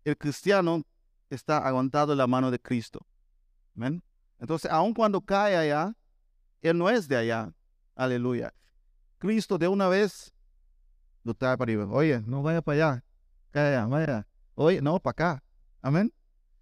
el 0.04 0.18
cristiano 0.18 0.84
está 1.30 1.60
aguantado 1.60 2.12
en 2.12 2.18
la 2.18 2.28
mano 2.28 2.50
de 2.50 2.60
Cristo. 2.60 3.06
¿Ven? 3.76 4.04
Entonces, 4.40 4.70
aun 4.72 4.94
cuando 4.94 5.22
cae 5.22 5.56
allá, 5.56 5.96
él 6.62 6.78
no 6.78 6.90
es 6.90 7.08
de 7.08 7.18
allá. 7.18 7.54
Aleluya. 7.96 8.54
Cristo 9.20 9.58
de 9.58 9.68
una 9.68 9.88
vez 9.88 10.34
lo 11.24 11.34
trae 11.36 11.56
para 11.56 11.70
arriba. 11.70 11.88
Oye, 11.90 12.22
no 12.26 12.42
vaya 12.42 12.62
para 12.62 12.76
allá. 12.76 13.06
Cae 13.52 13.76
allá, 13.76 13.86
vaya. 13.86 14.28
Oye, 14.56 14.82
no, 14.82 15.00
para 15.00 15.12
acá. 15.12 15.44
Amén. 15.82 16.12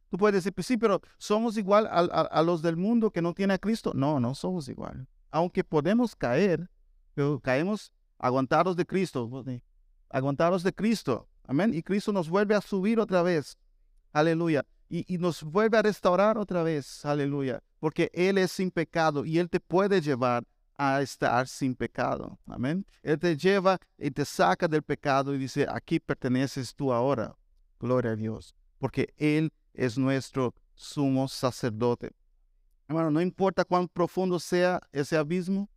Tú 0.10 0.18
puedes 0.18 0.36
decir, 0.36 0.54
pues 0.54 0.68
sí, 0.68 0.78
pero 0.78 1.02
somos 1.18 1.58
igual 1.58 1.88
a, 1.88 2.00
a 2.00 2.42
los 2.44 2.62
del 2.62 2.76
mundo 2.76 3.12
que 3.12 3.22
no 3.22 3.34
tiene 3.34 3.54
a 3.54 3.58
Cristo. 3.58 3.94
No, 3.94 4.20
no 4.20 4.36
somos 4.36 4.68
igual 4.68 5.08
aunque 5.36 5.66
podemos 5.66 6.16
caer, 6.16 6.70
pero 7.14 7.42
caemos 7.42 7.92
aguantados 8.18 8.78
de 8.78 8.86
Cristo, 8.86 9.30
aguantados 10.10 10.64
de 10.64 10.72
Cristo. 10.72 11.28
Amén. 11.44 11.74
Y 11.74 11.84
Cristo 11.84 12.14
nos 12.14 12.30
vuelve 12.30 12.56
a 12.56 12.62
subir 12.62 13.02
otra 13.02 13.22
vez. 13.22 13.58
Aleluya. 14.14 14.66
Y, 14.88 15.18
nos 15.18 15.44
vuelve 15.44 15.78
a 15.78 15.82
restaurar 15.82 16.38
otra 16.38 16.64
vez. 16.64 17.04
Aleluya. 17.04 17.62
Porque 17.82 18.10
Él 18.14 18.38
es 18.38 18.54
sin 18.54 18.72
pecado 18.72 19.26
y 19.26 19.38
Él 19.38 19.50
te 19.50 19.60
puede 19.60 20.00
llevar 20.00 20.46
a 20.78 21.02
estar 21.02 21.50
sin 21.50 21.76
pecado. 21.76 22.40
Amén. 22.48 22.86
Él 23.04 23.20
te 23.20 23.36
lleva 23.36 23.78
y 23.98 24.12
te 24.12 24.24
saca 24.24 24.70
del 24.70 24.84
pecado 24.84 25.36
y 25.36 25.38
dice, 25.38 25.68
aquí 25.70 26.00
perteneces 26.00 26.74
tú 26.74 26.94
ahora. 26.94 27.36
Gloria 27.78 28.12
a 28.12 28.16
Dios. 28.16 28.56
Porque 28.78 29.14
Él 29.18 29.52
es 29.74 29.98
nuestro 29.98 30.56
sumo 30.76 31.28
sacerdote. 31.28 32.14
Hermano, 32.88 33.12
no 33.12 33.22
importa 33.22 33.66
cuán 33.66 33.88
profundo 33.88 34.40
sea 34.40 34.80
ese 34.92 35.18
abismo, 35.18 35.70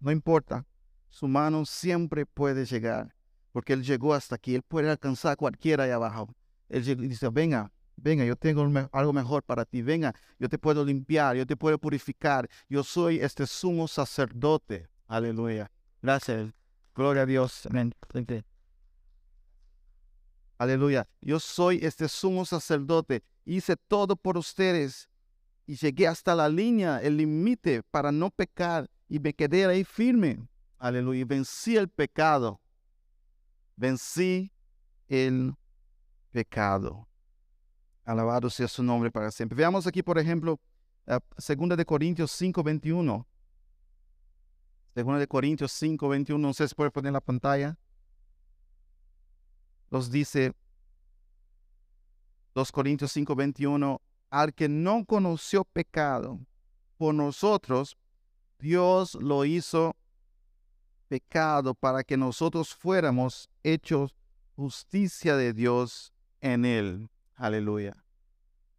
no 0.00 0.10
importa. 0.10 0.64
Su 1.10 1.28
mano 1.28 1.64
siempre 1.64 2.26
puede 2.26 2.64
llegar, 2.64 3.14
porque 3.52 3.72
Él 3.72 3.82
llegó 3.82 4.14
hasta 4.14 4.36
aquí. 4.36 4.54
Él 4.54 4.62
puede 4.62 4.90
alcanzar 4.90 5.32
a 5.32 5.36
cualquiera 5.36 5.84
ahí 5.84 5.90
abajo. 5.90 6.34
Él 6.68 6.84
dice, 7.08 7.28
venga, 7.30 7.72
venga, 7.96 8.24
yo 8.24 8.36
tengo 8.36 8.66
algo 8.92 9.12
mejor 9.12 9.42
para 9.42 9.64
ti. 9.64 9.82
Venga, 9.82 10.14
yo 10.38 10.48
te 10.48 10.58
puedo 10.58 10.84
limpiar, 10.84 11.36
yo 11.36 11.46
te 11.46 11.56
puedo 11.56 11.78
purificar. 11.78 12.48
Yo 12.68 12.82
soy 12.82 13.20
este 13.20 13.46
sumo 13.46 13.88
sacerdote. 13.88 14.88
Aleluya. 15.06 15.70
Gracias. 16.02 16.52
Gloria 16.94 17.22
a 17.22 17.26
Dios. 17.26 17.66
Amén. 17.66 17.94
Aleluya. 20.58 21.08
Yo 21.20 21.38
soy 21.40 21.78
este 21.82 22.08
sumo 22.08 22.44
sacerdote. 22.44 23.22
Hice 23.44 23.76
todo 23.76 24.16
por 24.16 24.36
ustedes 24.36 25.08
y 25.68 25.76
llegué 25.76 26.08
hasta 26.08 26.34
la 26.34 26.48
línea, 26.48 26.98
el 27.02 27.18
límite 27.18 27.82
para 27.82 28.10
no 28.10 28.30
pecar 28.30 28.88
y 29.06 29.18
me 29.18 29.34
quedé 29.34 29.66
ahí 29.66 29.84
firme. 29.84 30.48
Aleluya. 30.78 31.26
Vencí 31.26 31.76
el 31.76 31.90
pecado. 31.90 32.58
Vencí 33.76 34.50
el 35.08 35.54
pecado. 36.30 37.06
Alabado 38.02 38.48
sea 38.48 38.66
su 38.66 38.82
nombre 38.82 39.10
para 39.10 39.30
siempre. 39.30 39.56
Veamos 39.56 39.86
aquí, 39.86 40.02
por 40.02 40.18
ejemplo, 40.18 40.58
segunda 41.36 41.76
de 41.76 41.84
Corintios 41.84 42.30
5, 42.30 42.62
21. 42.62 43.26
Segunda 44.94 45.20
de 45.20 45.26
Corintios 45.26 45.70
5, 45.72 46.08
21. 46.08 46.48
No 46.48 46.54
sé 46.54 46.66
si 46.66 46.74
puede 46.74 46.90
poner 46.90 47.12
la 47.12 47.20
pantalla. 47.20 47.76
Nos 49.90 50.10
dice 50.10 50.54
2 52.54 52.72
Corintios 52.72 53.12
5, 53.12 53.36
21. 53.36 54.00
Al 54.30 54.52
que 54.54 54.68
no 54.68 55.04
conoció 55.04 55.64
pecado 55.64 56.40
por 56.96 57.14
nosotros, 57.14 57.96
Dios 58.58 59.14
lo 59.14 59.44
hizo 59.44 59.96
pecado 61.08 61.74
para 61.74 62.04
que 62.04 62.16
nosotros 62.16 62.74
fuéramos 62.74 63.48
hechos 63.62 64.14
justicia 64.56 65.36
de 65.36 65.52
Dios 65.52 66.12
en 66.40 66.64
él. 66.64 67.08
Aleluya. 67.34 68.04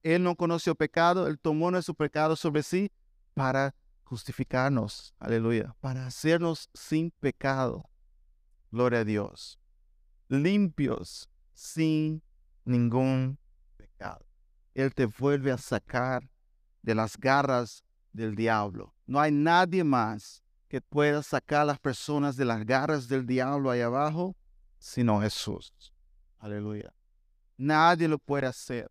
Él 0.03 0.23
no 0.23 0.35
conoció 0.35 0.75
pecado, 0.75 1.27
Él 1.27 1.39
tomó 1.39 1.71
nuestro 1.71 1.93
pecado 1.93 2.35
sobre 2.35 2.63
sí 2.63 2.91
para 3.33 3.75
justificarnos. 4.03 5.13
Aleluya. 5.19 5.75
Para 5.81 6.05
hacernos 6.05 6.69
sin 6.73 7.11
pecado. 7.11 7.89
Gloria 8.71 8.99
a 8.99 9.05
Dios. 9.05 9.59
Limpios 10.27 11.29
sin 11.53 12.21
ningún 12.65 13.37
pecado. 13.77 14.28
Él 14.79 14.93
te 14.93 15.05
vuelve 15.05 15.51
a 15.51 15.57
sacar 15.57 16.29
de 16.81 16.95
las 16.95 17.17
garras 17.17 17.83
del 18.13 18.35
diablo. 18.35 18.93
No 19.05 19.19
hay 19.19 19.31
nadie 19.31 19.83
más 19.83 20.41
que 20.69 20.79
pueda 20.79 21.21
sacar 21.21 21.61
a 21.61 21.65
las 21.65 21.79
personas 21.79 22.37
de 22.37 22.45
las 22.45 22.65
garras 22.65 23.07
del 23.07 23.25
diablo 23.25 23.69
ahí 23.71 23.81
abajo, 23.81 24.37
sino 24.77 25.19
Jesús. 25.19 25.73
Aleluya. 26.37 26.93
Nadie 27.57 28.07
lo 28.07 28.17
puede 28.19 28.47
hacer. 28.47 28.89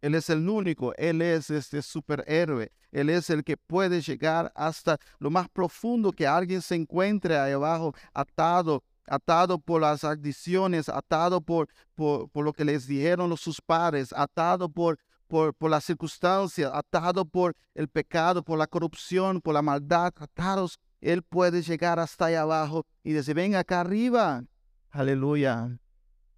Él 0.00 0.14
es 0.14 0.30
el 0.30 0.48
único, 0.48 0.94
Él 0.96 1.20
es 1.20 1.50
este 1.50 1.82
superhéroe, 1.82 2.70
Él 2.90 3.10
es 3.10 3.28
el 3.30 3.42
que 3.42 3.56
puede 3.56 4.00
llegar 4.00 4.50
hasta 4.54 4.96
lo 5.18 5.28
más 5.28 5.48
profundo 5.48 6.12
que 6.12 6.26
alguien 6.26 6.62
se 6.62 6.74
encuentre 6.76 7.36
ahí 7.36 7.52
abajo, 7.52 7.94
atado, 8.14 8.82
atado 9.10 9.58
por 9.58 9.80
las 9.80 10.04
adicciones, 10.04 10.88
atado 10.88 11.40
por, 11.40 11.68
por, 11.94 12.30
por 12.30 12.44
lo 12.44 12.52
que 12.52 12.64
les 12.64 12.86
dijeron 12.86 13.36
sus 13.36 13.60
padres, 13.60 14.14
atado 14.16 14.68
por, 14.68 14.98
por, 15.26 15.54
por 15.54 15.70
las 15.70 15.84
circunstancias, 15.84 16.70
atado 16.72 17.24
por 17.24 17.54
el 17.74 17.88
pecado, 17.88 18.42
por 18.42 18.58
la 18.58 18.66
corrupción, 18.66 19.40
por 19.40 19.54
la 19.54 19.62
maldad, 19.62 20.12
atados. 20.16 20.78
Él 21.00 21.22
puede 21.22 21.62
llegar 21.62 21.98
hasta 21.98 22.26
ahí 22.26 22.34
abajo 22.34 22.86
y 23.02 23.12
decir, 23.12 23.34
ven 23.34 23.54
acá 23.54 23.80
arriba. 23.80 24.44
Aleluya. 24.90 25.78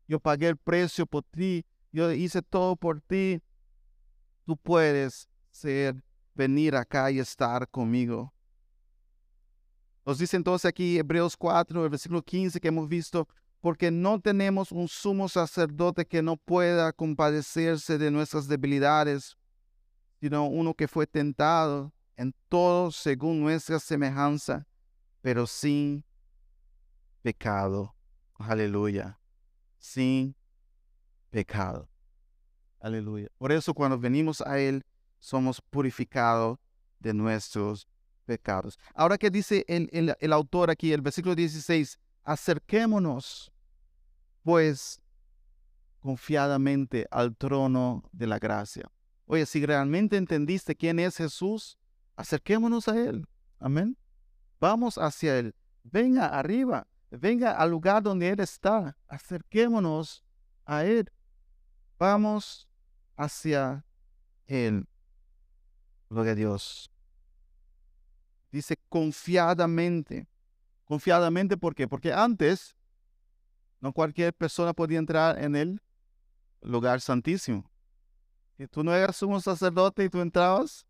Yo 0.09 0.19
pagué 0.21 0.49
el 0.49 0.57
precio 0.57 1.07
por 1.07 1.23
ti. 1.25 1.65
Yo 1.93 2.11
hice 2.11 2.43
todo 2.43 2.77
por 2.77 3.01
ti 3.01 3.43
tú 4.45 4.57
puedes 4.57 5.29
ser, 5.51 6.03
venir 6.35 6.77
acá 6.77 7.11
y 7.11 7.19
estar 7.19 7.69
conmigo. 7.69 8.33
Nos 10.05 10.19
dice 10.19 10.37
entonces 10.37 10.69
aquí 10.69 10.99
Hebreos 10.99 11.37
4, 11.37 11.85
el 11.85 11.91
versículo 11.91 12.23
15 12.23 12.61
que 12.61 12.69
hemos 12.69 12.89
visto, 12.89 13.29
porque 13.61 13.91
no 13.91 14.21
tenemos 14.21 14.73
un 14.73 14.89
sumo 14.89 15.29
sacerdote 15.29 16.05
que 16.05 16.23
no 16.23 16.37
pueda 16.37 16.93
compadecerse 16.93 17.99
de 17.99 18.11
nuestras 18.11 18.49
debilidades, 18.49 19.37
sino 20.21 20.47
uno 20.47 20.75
que 20.75 20.89
fue 20.89 21.07
tentado 21.07 21.93
en 22.17 22.35
todo 22.49 22.91
según 22.91 23.41
nuestra 23.41 23.79
semejanza, 23.79 24.67
pero 25.21 25.47
sin 25.47 26.05
pecado. 27.23 27.95
Aleluya. 28.35 29.21
Sin 29.79 30.35
pecado. 31.31 31.89
Aleluya. 32.81 33.29
Por 33.39 33.53
eso 33.53 33.73
cuando 33.73 33.99
venimos 33.99 34.41
a 34.41 34.59
Él, 34.59 34.85
somos 35.21 35.61
purificados 35.61 36.59
de 36.99 37.15
nuestros 37.15 37.87
pecados. 38.23 38.79
Ahora 38.95 39.19
que 39.19 39.31
dice 39.31 39.65
el, 39.69 40.17
el, 40.19 40.33
autor 40.33 40.71
aquí, 40.71 40.93
el 40.93 41.01
versículo 41.01 41.35
16, 41.35 41.99
acerquémonos 42.25 43.53
pues 44.43 45.01
confiadamente 46.01 47.07
al 47.11 47.37
trono 47.37 48.05
de 48.13 48.27
la 48.27 48.39
gracia. 48.39 48.91
Oye, 49.27 49.47
si 49.47 49.65
realmente 49.65 50.17
entendiste 50.17 50.75
quién 50.75 50.99
es 50.99 51.17
Jesús, 51.17 51.79
acerquémonos 52.17 52.89
a 52.89 52.99
Él. 52.99 53.27
Amén. 53.59 53.97
Vamos 54.61 54.99
hacia 54.99 55.39
Él. 55.39 55.55
Venga 55.85 56.27
arriba. 56.27 56.87
Venga 57.11 57.53
al 57.53 57.71
lugar 57.71 58.03
donde 58.03 58.29
Él 58.29 58.41
está. 58.41 58.97
Acerquémonos 59.07 60.25
a 60.65 60.85
Él. 60.85 61.11
Vamos 61.99 62.69
hacia 63.17 63.85
Él. 64.47 64.87
Gloria 66.11 66.33
a 66.33 66.35
Dios. 66.35 66.91
Dice 68.53 68.79
confiadamente. 68.89 70.29
Confiadamente, 70.85 71.57
¿por 71.57 71.75
qué? 71.75 71.89
Porque 71.89 72.13
antes 72.13 72.77
no 73.81 73.93
cualquier 73.93 74.35
persona 74.35 74.75
podía 74.75 74.99
entrar 74.99 75.43
en 75.43 75.57
el 75.57 75.83
lugar 76.61 77.01
santísimo. 77.01 77.69
Y 78.59 78.67
tú 78.67 78.85
no 78.85 78.95
eras 78.95 79.21
un 79.23 79.41
sacerdote 79.41 80.05
y 80.05 80.09
tú 80.11 80.21
entrabas 80.21 80.87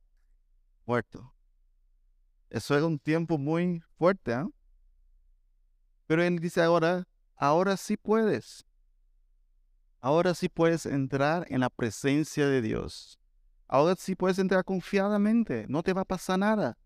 muerto. 0.85 1.33
Eso 2.51 2.77
era 2.77 2.85
un 2.85 2.99
tiempo 2.99 3.39
muy 3.39 3.81
fuerte. 3.97 4.33
¿eh? 4.33 4.45
Pero 6.07 6.23
él 6.23 6.39
dice 6.41 6.61
ahora, 6.61 7.05
ahora 7.37 7.77
sí 7.77 7.97
puedes. 7.97 8.67
Ahora 10.01 10.35
sí 10.35 10.49
puedes 10.49 10.85
entrar 10.85 11.47
en 11.49 11.61
la 11.61 11.71
presencia 11.71 12.47
de 12.49 12.61
Dios. 12.61 13.21
Ahora 13.69 13.95
sí 13.97 14.17
puedes 14.17 14.41
entrar 14.41 14.65
confiadamente. 14.65 15.65
No 15.69 15.83
te 15.83 15.93
va 15.93 16.03
a 16.03 16.05
pasar 16.05 16.41
nada. 16.41 16.77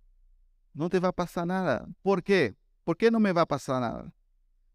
No 0.77 0.91
te 0.91 1.01
va 1.01 1.09
a 1.09 1.13
pasar 1.13 1.47
nada. 1.47 1.87
¿Por 2.03 2.23
qué? 2.23 2.55
¿Por 2.85 2.97
qué 2.97 3.11
no 3.11 3.19
me 3.19 3.33
va 3.33 3.43
a 3.43 3.47
pasar 3.47 3.81
nada? 3.81 4.13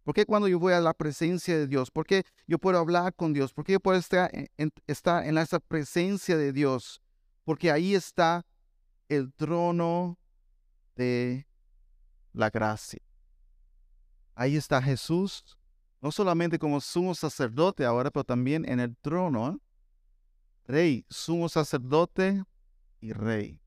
¿Por 0.03 0.15
qué 0.15 0.25
cuando 0.25 0.47
yo 0.47 0.57
voy 0.57 0.73
a 0.73 0.79
la 0.79 0.93
presencia 0.93 1.55
de 1.55 1.67
Dios? 1.67 1.91
¿Por 1.91 2.07
qué 2.07 2.23
yo 2.47 2.57
puedo 2.57 2.79
hablar 2.79 3.13
con 3.13 3.33
Dios? 3.33 3.53
¿Por 3.53 3.63
qué 3.63 3.73
yo 3.73 3.79
puedo 3.79 3.99
estar 3.99 4.31
en, 4.33 4.71
estar 4.87 5.23
en 5.23 5.37
esa 5.37 5.59
presencia 5.59 6.35
de 6.35 6.51
Dios? 6.51 7.01
Porque 7.43 7.69
ahí 7.69 7.93
está 7.93 8.43
el 9.09 9.31
trono 9.33 10.17
de 10.95 11.45
la 12.33 12.49
gracia. 12.49 13.01
Ahí 14.33 14.55
está 14.55 14.81
Jesús 14.81 15.45
no 16.01 16.11
solamente 16.11 16.57
como 16.57 16.81
sumo 16.81 17.13
sacerdote 17.13 17.85
ahora, 17.85 18.09
pero 18.09 18.23
también 18.23 18.67
en 18.67 18.79
el 18.79 18.97
trono. 18.97 19.61
Rey, 20.65 21.05
sumo 21.09 21.47
sacerdote 21.47 22.43
y 22.99 23.13
rey. 23.13 23.61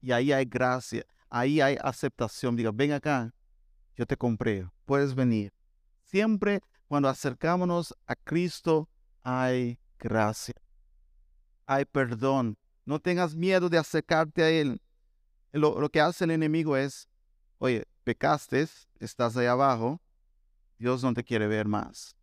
Y 0.00 0.10
ahí 0.10 0.32
hay 0.32 0.46
gracia, 0.46 1.04
ahí 1.30 1.60
hay 1.60 1.76
aceptación. 1.80 2.56
Diga, 2.56 2.70
ven 2.72 2.92
acá, 2.92 3.32
yo 3.96 4.06
te 4.06 4.16
compré, 4.16 4.68
puedes 4.84 5.14
venir. 5.14 5.52
Siempre 6.04 6.60
cuando 6.88 7.08
acercámonos 7.08 7.94
a 8.06 8.16
Cristo 8.16 8.88
hay 9.22 9.78
gracia, 9.98 10.54
hay 11.66 11.84
perdón. 11.84 12.58
No 12.84 12.98
tengas 12.98 13.34
miedo 13.34 13.68
de 13.68 13.78
acercarte 13.78 14.42
a 14.42 14.50
Él. 14.50 14.82
Lo, 15.52 15.88
que 15.88 16.00
hace 16.00 16.24
el 16.24 16.32
enemigo 16.32 16.76
es, 16.76 17.08
oye, 17.58 17.84
pecaste, 18.04 18.66
estás 18.98 19.36
ahí 19.36 19.46
abajo, 19.46 20.00
Dios 20.78 21.02
no 21.02 21.12
te 21.12 21.22
quiere 21.22 21.46
ver 21.46 21.68
más. 21.68 22.16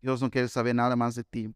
Dios 0.00 0.20
no 0.20 0.30
quiere 0.30 0.48
saber 0.48 0.74
nada 0.74 0.96
más 0.96 1.14
de 1.14 1.22
ti. 1.22 1.54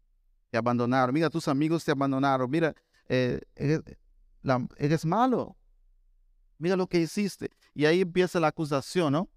Te 0.49 0.57
abandonaron. 0.57 1.13
Mira, 1.13 1.29
tus 1.29 1.47
amigos 1.49 1.83
te 1.83 1.91
abandonaron. 1.91 2.49
Mira, 2.49 2.73
eh, 3.09 3.41
eres, 3.55 5.05
malo. 5.05 5.56
Mira 6.57 6.75
lo 6.75 6.87
que 6.87 6.99
hiciste. 6.99 7.49
Y 7.73 7.85
ahí 7.85 8.01
empieza 8.01 8.39
la 8.39 8.47
acusación, 8.47 9.13
¿no? 9.13 9.29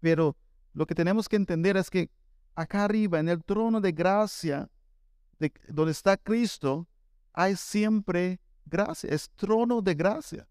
Pero 0.00 0.36
lo 0.72 0.86
que 0.86 0.94
tenemos 0.94 1.28
que 1.28 1.36
entender 1.36 1.76
es 1.76 1.90
que 1.90 2.10
acá 2.54 2.84
arriba, 2.84 3.18
en 3.18 3.28
el 3.28 3.42
trono 3.44 3.80
de 3.80 3.92
gracia, 3.92 4.68
de, 5.38 5.52
donde 5.68 5.92
está 5.92 6.16
Cristo, 6.16 6.86
hay 7.32 7.56
siempre 7.56 8.40
gracia. 8.66 9.10
Es 9.10 9.30
trono 9.30 9.80
de 9.80 9.94
gracia. 9.94 10.48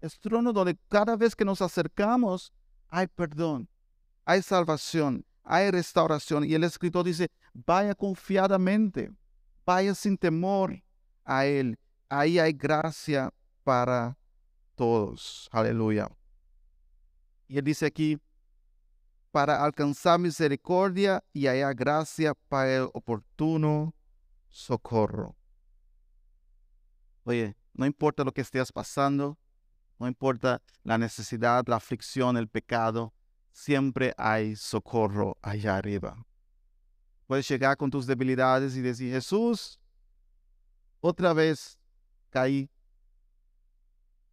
Es 0.00 0.18
trono 0.18 0.52
donde 0.52 0.76
cada 0.88 1.16
vez 1.16 1.36
que 1.36 1.44
nos 1.44 1.62
acercamos, 1.62 2.52
hay 2.88 3.06
perdón 3.06 3.68
hay 4.24 4.42
salvación, 4.42 5.24
hay 5.44 5.70
restauración. 5.70 6.44
Y 6.44 6.54
el 6.54 6.64
escritor 6.64 7.04
dice, 7.04 7.28
vaya 7.52 7.94
confiadamente, 7.94 9.10
vaya 9.64 9.94
sin 9.94 10.16
temor 10.16 10.82
a 11.24 11.46
Él. 11.46 11.78
Ahí 12.08 12.38
hay 12.38 12.52
gracia 12.52 13.32
para 13.64 14.16
todos. 14.82 15.48
Aleluya. 15.52 16.10
Y 17.46 17.56
él 17.56 17.62
dice 17.62 17.86
aquí, 17.86 18.18
para 19.30 19.62
alcanzar 19.62 20.18
misericordia 20.18 21.22
y 21.32 21.46
hallar 21.46 21.76
gracia 21.76 22.34
para 22.48 22.78
el 22.78 22.88
oportuno 22.92 23.94
socorro. 24.48 25.36
Oye, 27.22 27.56
no 27.74 27.86
importa 27.86 28.24
lo 28.24 28.32
que 28.32 28.40
estés 28.40 28.72
pasando, 28.72 29.38
no 30.00 30.08
importa 30.08 30.60
la 30.82 30.98
necesidad, 30.98 31.64
la 31.68 31.76
aflicción, 31.76 32.36
el 32.36 32.48
pecado, 32.48 33.14
siempre 33.52 34.12
hay 34.18 34.56
socorro 34.56 35.38
allá 35.42 35.76
arriba. 35.76 36.26
Puedes 37.28 37.46
llegar 37.48 37.76
con 37.76 37.88
tus 37.88 38.04
debilidades 38.04 38.74
y 38.74 38.80
decir, 38.80 39.12
Jesús, 39.12 39.78
otra 41.00 41.32
vez 41.32 41.78
caí, 42.30 42.68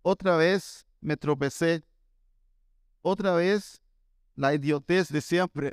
otra 0.09 0.37
vez 0.37 0.87
me 1.01 1.15
tropecé, 1.17 1.83
otra 3.01 3.33
vez 3.33 3.79
la 4.35 4.55
idiotez 4.55 5.09
de 5.09 5.21
siempre, 5.21 5.71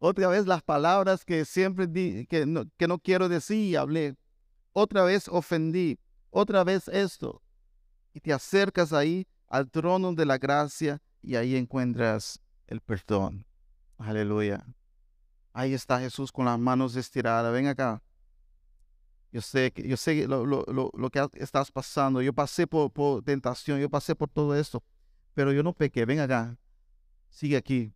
otra 0.00 0.28
vez 0.28 0.46
las 0.46 0.62
palabras 0.62 1.24
que 1.24 1.44
siempre 1.44 1.86
di, 1.86 2.26
que, 2.26 2.44
no, 2.44 2.64
que 2.76 2.88
no 2.88 2.98
quiero 2.98 3.28
decir 3.28 3.58
y 3.58 3.76
hablé, 3.76 4.16
otra 4.72 5.04
vez 5.04 5.28
ofendí, 5.28 5.96
otra 6.30 6.64
vez 6.64 6.88
esto. 6.88 7.40
Y 8.12 8.20
te 8.20 8.32
acercas 8.32 8.92
ahí 8.92 9.28
al 9.46 9.70
trono 9.70 10.12
de 10.12 10.26
la 10.26 10.38
gracia 10.38 11.00
y 11.22 11.36
ahí 11.36 11.54
encuentras 11.54 12.40
el 12.66 12.80
perdón. 12.80 13.46
Aleluya. 13.96 14.66
Ahí 15.52 15.72
está 15.72 16.00
Jesús 16.00 16.32
con 16.32 16.46
las 16.46 16.58
manos 16.58 16.96
estiradas. 16.96 17.52
Ven 17.52 17.68
acá. 17.68 18.02
Yo 19.34 19.40
sé 19.40 19.72
que, 19.72 19.88
yo 19.88 19.96
sé 19.96 20.28
lo, 20.28 20.46
lo, 20.46 20.64
lo, 20.64 21.10
que 21.10 21.28
estás 21.34 21.72
pasando. 21.72 22.22
Yo 22.22 22.32
pasé 22.32 22.68
por, 22.68 22.92
por, 22.92 23.20
tentación. 23.24 23.80
Yo 23.80 23.90
pasé 23.90 24.14
por 24.14 24.28
todo 24.28 24.54
esto. 24.54 24.80
Pero 25.34 25.50
yo 25.50 25.64
no 25.64 25.72
pequé. 25.72 26.04
Ven 26.04 26.20
acá. 26.20 26.56
Sigue 27.30 27.56
aquí. 27.56 27.92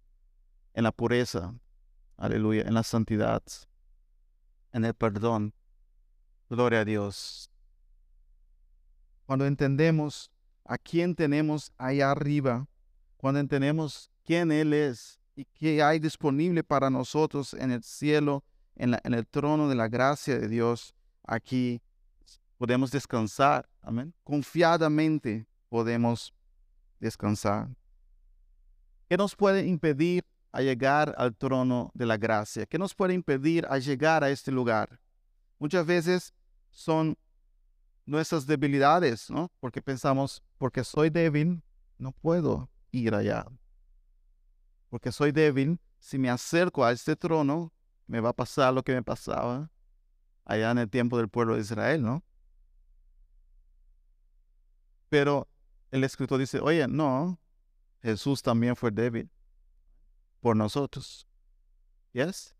En 0.74 0.82
la 0.82 0.90
pureza. 0.90 1.54
Aleluya. 2.16 2.62
En 2.62 2.74
la 2.74 2.82
santidad. 2.82 3.40
En 4.72 4.84
el 4.84 4.94
perdón. 4.94 5.54
Gloria 6.50 6.80
a 6.80 6.84
Dios. 6.84 7.48
Cuando 9.24 9.46
entendemos 9.46 10.32
a 10.64 10.76
quién 10.76 11.14
tenemos 11.14 11.70
allá 11.78 12.10
arriba, 12.10 12.66
cuando 13.16 13.38
entendemos 13.38 14.10
quién 14.24 14.50
Él 14.50 14.72
es 14.72 15.20
y 15.36 15.44
qué 15.44 15.84
hay 15.84 16.00
disponible 16.00 16.64
para 16.64 16.90
nosotros 16.90 17.54
en 17.54 17.70
el 17.70 17.84
cielo, 17.84 18.42
en, 18.74 18.96
en 19.04 19.14
el 19.14 19.24
trono 19.24 19.68
de 19.68 19.76
la 19.76 19.86
gracia 19.86 20.36
de 20.36 20.48
Dios, 20.48 20.96
aquí 21.28 21.80
podemos 22.56 22.90
descansar. 22.90 23.68
Amén. 23.82 24.12
Confiadamente 24.24 25.46
podemos 25.68 26.34
descansar. 26.98 27.68
¿Qué 29.08 29.16
nos 29.16 29.36
puede 29.36 29.66
impedir 29.66 30.24
a 30.50 30.62
llegar 30.62 31.14
al 31.16 31.36
trono 31.36 31.90
de 31.94 32.06
la 32.06 32.16
gracia? 32.16 32.66
¿Qué 32.66 32.78
nos 32.78 32.94
puede 32.94 33.14
impedir 33.14 33.66
a 33.70 33.78
llegar 33.78 34.24
a 34.24 34.30
este 34.30 34.50
lugar? 34.50 35.00
Muchas 35.58 35.86
veces 35.86 36.34
son 36.70 37.16
nuestras 38.06 38.46
debilidades, 38.46 39.30
¿no? 39.30 39.50
Porque 39.60 39.82
pensamos, 39.82 40.42
porque 40.56 40.82
soy 40.82 41.10
débil, 41.10 41.62
no 41.98 42.12
puedo 42.12 42.70
ir 42.90 43.14
allá. 43.14 43.46
Porque 44.88 45.12
soy 45.12 45.32
débil, 45.32 45.78
si 45.98 46.18
me 46.18 46.30
acerco 46.30 46.84
a 46.84 46.92
este 46.92 47.14
trono, 47.16 47.72
me 48.06 48.20
va 48.20 48.30
a 48.30 48.36
pasar 48.36 48.72
lo 48.72 48.82
que 48.82 48.94
me 48.94 49.02
pasaba 49.02 49.70
allá 50.48 50.72
en 50.72 50.78
el 50.78 50.90
tiempo 50.90 51.18
del 51.18 51.28
pueblo 51.28 51.54
de 51.54 51.60
Israel, 51.60 52.02
¿no? 52.02 52.24
Pero 55.08 55.46
el 55.90 56.02
escritor 56.02 56.40
dice, 56.40 56.58
oye, 56.60 56.88
no, 56.88 57.38
Jesús 58.02 58.42
también 58.42 58.74
fue 58.74 58.90
débil 58.90 59.30
por 60.40 60.56
nosotros. 60.56 61.26
¿Yes? 62.12 62.56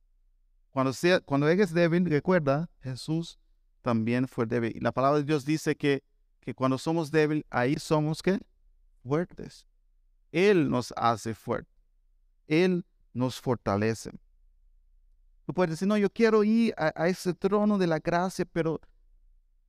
Cuando, 0.70 0.92
sea, 0.92 1.20
eres 1.50 1.72
débil, 1.72 2.04
recuerda, 2.06 2.70
Jesús 2.80 3.38
también 3.82 4.28
fue 4.28 4.46
débil. 4.46 4.76
Y 4.76 4.80
la 4.80 4.92
palabra 4.92 5.18
de 5.18 5.24
Dios 5.24 5.44
dice 5.44 5.74
que, 5.74 6.04
que 6.40 6.54
cuando 6.54 6.78
somos 6.78 7.10
débiles, 7.10 7.44
ahí 7.50 7.76
somos 7.76 8.22
¿qué? 8.22 8.38
fuertes. 9.02 9.66
Él 10.30 10.68
nos 10.68 10.92
hace 10.96 11.34
fuertes. 11.34 11.74
Él 12.46 12.84
nos 13.14 13.40
fortalece. 13.40 14.10
Tú 15.48 15.54
puedes 15.54 15.70
decir, 15.70 15.88
no, 15.88 15.96
yo 15.96 16.10
quiero 16.10 16.44
ir 16.44 16.74
a, 16.76 17.08
ese 17.08 17.32
trono 17.32 17.78
de 17.78 17.86
la 17.86 18.00
gracia, 18.00 18.44
pero 18.44 18.82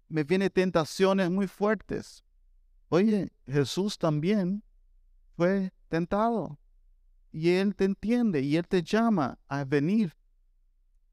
me 0.09 0.25
vienen 0.25 0.49
tentaciones 0.49 1.31
muy 1.31 1.47
fuertes. 1.47 2.21
Oye, 2.89 3.31
Jesús 3.47 3.97
también 3.97 4.61
fue 5.37 5.71
tentado. 5.87 6.59
Y 7.31 7.51
Él 7.51 7.73
te 7.75 7.85
entiende 7.85 8.41
y 8.41 8.57
Él 8.57 8.67
te 8.67 8.83
llama 8.83 9.39
a 9.47 9.63
venir. 9.63 10.17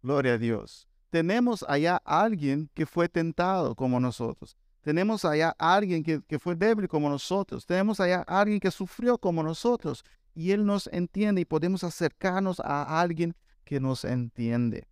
Gloria 0.02 0.32
a 0.32 0.38
Dios 0.38 0.88
tenemos 1.10 1.64
allá 1.68 2.02
alguien 2.04 2.68
que 2.74 2.84
fue 2.84 3.08
tentado 3.08 3.74
como 3.74 4.00
nosotros. 4.00 4.56
Tenemos 4.82 5.24
allá 5.24 5.54
alguien 5.58 6.02
que, 6.02 6.20
que, 6.20 6.38
fue 6.38 6.54
débil 6.54 6.88
como 6.88 7.08
nosotros. 7.08 7.64
Tenemos 7.64 8.00
allá 8.00 8.20
alguien 8.26 8.60
que 8.60 8.70
sufrió 8.70 9.16
como 9.16 9.42
nosotros. 9.42 10.04
Y 10.34 10.50
Él 10.50 10.66
nos 10.66 10.88
entiende 10.92 11.40
y 11.40 11.44
podemos 11.44 11.84
acercarnos 11.84 12.60
a 12.60 13.00
alguien 13.00 13.34
que 13.66 13.80
nos 13.80 14.04
entiende. 14.04 14.86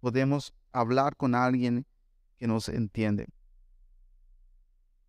Podemos 0.00 0.52
hablar 0.72 1.16
con 1.16 1.36
alguien 1.36 1.86
que 2.36 2.48
nos 2.48 2.68
entiende. 2.68 3.28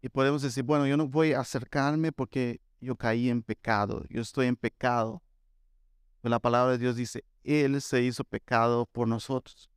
Y 0.02 0.10
podemos 0.10 0.44
decir, 0.44 0.64
bueno, 0.64 0.86
yo 0.86 0.96
no 0.96 1.08
voy 1.08 1.34
a 1.34 1.40
acercarme 1.40 2.12
porque 2.12 2.62
yo 2.80 2.96
caí 2.96 3.30
en 3.30 3.42
pecado. 3.42 4.06
Yo 4.10 4.22
estoy 4.22 4.46
en 4.46 4.56
pecado. 4.56 5.24
Pero 6.22 6.30
la 6.30 6.40
palabra 6.40 6.74
de 6.74 6.78
Dios 6.78 6.96
dice, 6.96 7.26
Él 7.44 7.82
se 7.82 8.04
hizo 8.04 8.24
pecado 8.24 8.86
por 8.86 9.08
nosotros. 9.08 9.68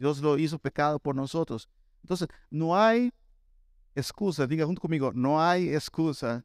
Dios 0.00 0.20
lo 0.20 0.36
hizo 0.36 0.58
pecado 0.58 0.98
por 0.98 1.14
nosotros. 1.14 1.68
Entonces, 2.02 2.28
no 2.50 2.76
hay 2.76 3.12
excusa, 3.94 4.48
diga 4.48 4.66
junto 4.66 4.80
conmigo, 4.80 5.12
no 5.14 5.40
hay 5.40 5.72
excusa, 5.72 6.44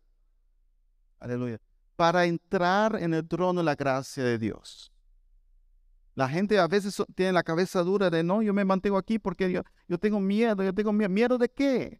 aleluya, 1.19 1.59
para 1.95 2.25
entrar 2.25 2.97
en 3.01 3.15
el 3.15 3.27
trono 3.27 3.61
de 3.61 3.65
la 3.65 3.75
gracia 3.75 4.23
de 4.23 4.37
Dios. 4.37 4.92
La 6.15 6.29
gente 6.29 6.59
a 6.59 6.67
veces 6.67 7.01
tiene 7.15 7.31
la 7.31 7.43
cabeza 7.43 7.81
dura 7.81 8.09
de, 8.09 8.23
no, 8.23 8.41
yo 8.41 8.53
me 8.53 8.65
mantengo 8.65 8.97
aquí 8.97 9.17
porque 9.17 9.51
yo, 9.51 9.63
yo 9.87 9.97
tengo 9.97 10.19
miedo, 10.19 10.63
yo 10.63 10.73
tengo 10.73 10.93
miedo. 10.93 11.09
¿Miedo 11.09 11.37
de 11.37 11.49
qué? 11.49 11.99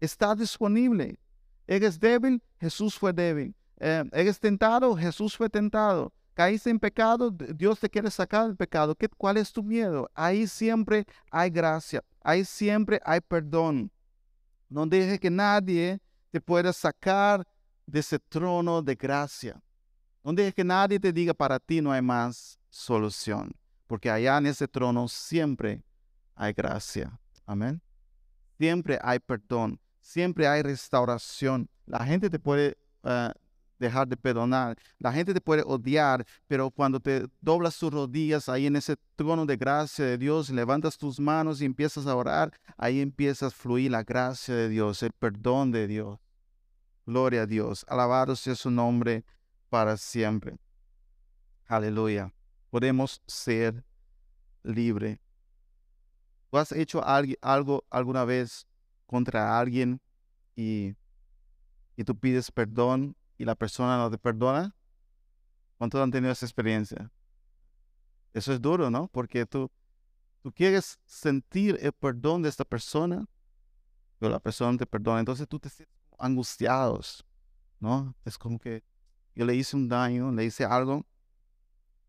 Está 0.00 0.34
disponible. 0.34 1.18
Eres 1.66 1.98
débil, 1.98 2.42
Jesús 2.60 2.96
fue 2.96 3.12
débil. 3.12 3.54
Eh, 3.78 4.04
eres 4.12 4.38
tentado, 4.38 4.96
Jesús 4.96 5.36
fue 5.36 5.50
tentado 5.50 6.12
caíste 6.36 6.68
en 6.68 6.78
pecado, 6.78 7.30
Dios 7.30 7.80
te 7.80 7.88
quiere 7.88 8.10
sacar 8.10 8.46
del 8.46 8.56
pecado. 8.56 8.94
¿Qué, 8.94 9.08
¿Cuál 9.08 9.38
es 9.38 9.50
tu 9.50 9.62
miedo? 9.62 10.10
Ahí 10.14 10.46
siempre 10.46 11.06
hay 11.30 11.48
gracia, 11.48 12.04
ahí 12.22 12.44
siempre 12.44 13.00
hay 13.04 13.20
perdón. 13.22 13.90
No 14.68 14.86
deje 14.86 15.18
que 15.18 15.30
nadie 15.30 15.98
te 16.30 16.40
pueda 16.40 16.74
sacar 16.74 17.46
de 17.86 18.00
ese 18.00 18.18
trono 18.18 18.82
de 18.82 18.94
gracia. 18.94 19.62
No 20.26 20.32
deje 20.32 20.52
que 20.52 20.64
nadie 20.64 20.98
te 20.98 21.12
diga 21.12 21.32
para 21.32 21.60
ti 21.60 21.80
no 21.80 21.92
hay 21.92 22.02
más 22.02 22.58
solución, 22.68 23.54
porque 23.86 24.10
allá 24.10 24.38
en 24.38 24.46
ese 24.46 24.66
trono 24.66 25.06
siempre 25.06 25.84
hay 26.34 26.52
gracia. 26.52 27.16
Amén. 27.46 27.80
Siempre 28.58 28.98
hay 29.04 29.20
perdón, 29.20 29.78
siempre 30.00 30.48
hay 30.48 30.62
restauración. 30.62 31.68
La 31.84 32.04
gente 32.04 32.28
te 32.28 32.40
puede 32.40 32.76
uh, 33.04 33.30
dejar 33.78 34.08
de 34.08 34.16
perdonar. 34.16 34.76
La 34.98 35.12
gente 35.12 35.32
te 35.32 35.40
puede 35.40 35.62
odiar, 35.64 36.26
pero 36.48 36.72
cuando 36.72 36.98
te 36.98 37.28
doblas 37.40 37.78
tus 37.78 37.92
rodillas 37.92 38.48
ahí 38.48 38.66
en 38.66 38.74
ese 38.74 38.96
trono 39.14 39.46
de 39.46 39.56
gracia 39.56 40.06
de 40.06 40.18
Dios, 40.18 40.50
levantas 40.50 40.98
tus 40.98 41.20
manos 41.20 41.60
y 41.60 41.66
empiezas 41.66 42.04
a 42.08 42.16
orar, 42.16 42.52
ahí 42.76 43.00
empiezas 43.00 43.52
a 43.52 43.56
fluir 43.56 43.92
la 43.92 44.02
gracia 44.02 44.56
de 44.56 44.68
Dios, 44.70 45.04
el 45.04 45.12
perdón 45.12 45.70
de 45.70 45.86
Dios. 45.86 46.18
Gloria 47.06 47.42
a 47.42 47.46
Dios. 47.46 47.86
Alabado 47.86 48.34
sea 48.34 48.56
su 48.56 48.72
nombre 48.72 49.24
para 49.68 49.96
siempre. 49.96 50.56
Aleluya. 51.66 52.32
Podemos 52.70 53.22
ser 53.26 53.84
libres. 54.62 55.18
¿Tú 56.50 56.58
has 56.58 56.72
hecho 56.72 57.02
algo 57.04 57.84
alguna 57.90 58.24
vez 58.24 58.66
contra 59.06 59.58
alguien 59.58 60.00
y, 60.54 60.94
y 61.96 62.04
tú 62.04 62.16
pides 62.18 62.50
perdón 62.50 63.16
y 63.36 63.44
la 63.44 63.54
persona 63.54 63.96
no 63.96 64.10
te 64.10 64.18
perdona? 64.18 64.74
¿Cuántos 65.78 66.00
han 66.00 66.10
tenido 66.10 66.32
esa 66.32 66.46
experiencia? 66.46 67.10
Eso 68.32 68.52
es 68.52 68.60
duro, 68.60 68.90
¿no? 68.90 69.08
Porque 69.08 69.46
tú, 69.46 69.70
tú 70.42 70.52
quieres 70.52 70.98
sentir 71.04 71.78
el 71.80 71.92
perdón 71.92 72.42
de 72.42 72.48
esta 72.48 72.64
persona, 72.64 73.26
pero 74.18 74.30
la 74.30 74.40
persona 74.40 74.72
no 74.72 74.78
te 74.78 74.86
perdona. 74.86 75.20
Entonces 75.20 75.48
tú 75.48 75.58
te 75.58 75.68
sientes 75.68 75.94
angustiados, 76.18 77.26
¿no? 77.80 78.14
Es 78.24 78.38
como 78.38 78.58
que 78.58 78.82
yo 79.36 79.44
le 79.44 79.54
hice 79.54 79.76
un 79.76 79.88
daño, 79.88 80.32
le 80.32 80.46
hice 80.46 80.64
algo, 80.64 81.06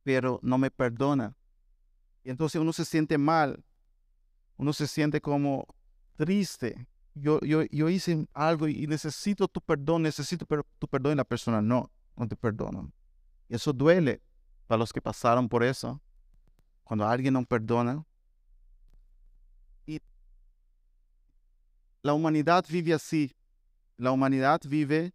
pero 0.01 0.39
no 0.41 0.57
me 0.57 0.71
perdona. 0.71 1.35
Y 2.23 2.31
entonces 2.31 2.59
uno 2.59 2.73
se 2.73 2.85
siente 2.85 3.17
mal, 3.17 3.63
uno 4.55 4.73
se 4.73 4.87
siente 4.87 5.21
como 5.21 5.67
triste, 6.15 6.87
yo, 7.21 7.39
yo, 7.41 7.89
hice 7.89 8.27
algo 8.33 8.67
y 8.67 8.87
necesito 8.87 9.47
tu 9.47 9.61
perdón, 9.61 10.03
necesito 10.03 10.45
tu 10.79 10.87
perdón 10.87 11.13
y 11.13 11.15
la 11.15 11.23
persona 11.23 11.61
no. 11.61 11.91
no 12.15 12.27
te 12.27 12.35
perdonan. 12.35 12.93
Y 13.49 13.55
eso 13.55 13.73
duele 13.73 14.21
para 14.67 14.79
los 14.79 14.91
que 14.93 15.01
pasaron 15.01 15.47
por 15.49 15.63
eso. 15.63 16.01
Cuando 16.83 17.07
alguien 17.07 17.33
no 17.33 17.43
perdona. 17.43 18.05
Y 19.85 19.99
la 22.03 22.13
humanidad 22.13 22.65
vive 22.69 22.93
así. 22.93 23.35
La 23.97 24.11
humanidad 24.11 24.61
vive 24.67 25.13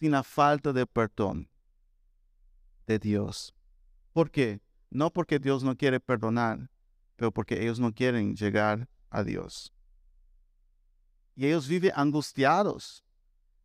sin 0.00 0.12
la 0.12 0.22
falta 0.22 0.72
de 0.72 0.86
perdón 0.86 1.50
de 2.86 2.98
Dios. 2.98 3.54
¿Por 4.14 4.30
qué? 4.30 4.62
No 4.88 5.10
porque 5.10 5.38
Dios 5.38 5.62
no 5.62 5.76
quiere 5.76 6.00
perdonar, 6.00 6.70
pero 7.16 7.30
porque 7.30 7.62
ellos 7.62 7.78
no 7.78 7.92
quieren 7.92 8.34
llegar 8.34 8.88
a 9.10 9.22
Dios. 9.22 9.72
Y 11.36 11.46
ellos 11.46 11.68
viven 11.68 11.92
angustiados, 11.94 13.04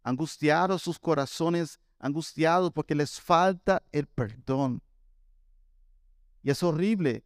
angustiados 0.03 0.81
sus 0.81 0.99
corazones, 0.99 1.79
angustiados 1.99 2.71
porque 2.73 2.93
les 2.93 3.19
falta 3.19 3.81
el 3.93 4.05
perdón. 4.05 4.83
Y 6.43 6.49
es 6.49 6.61
horrible 6.61 7.23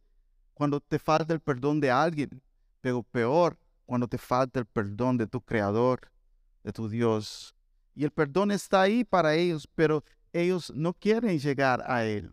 cuando 0.54 0.80
te 0.80 1.00
falta 1.00 1.34
el 1.34 1.40
perdón 1.40 1.80
de 1.80 1.90
alguien, 1.90 2.40
pero 2.80 3.02
peor 3.02 3.58
cuando 3.84 4.06
te 4.06 4.18
falta 4.18 4.60
el 4.60 4.66
perdón 4.66 5.16
de 5.16 5.26
tu 5.26 5.40
Creador, 5.40 6.12
de 6.62 6.72
tu 6.72 6.88
Dios. 6.88 7.56
Y 7.94 8.04
el 8.04 8.10
perdón 8.10 8.50
está 8.50 8.82
ahí 8.82 9.04
para 9.04 9.34
ellos, 9.34 9.68
pero 9.74 10.04
ellos 10.32 10.72
no 10.74 10.92
quieren 10.94 11.38
llegar 11.38 11.82
a 11.86 12.04
Él. 12.04 12.32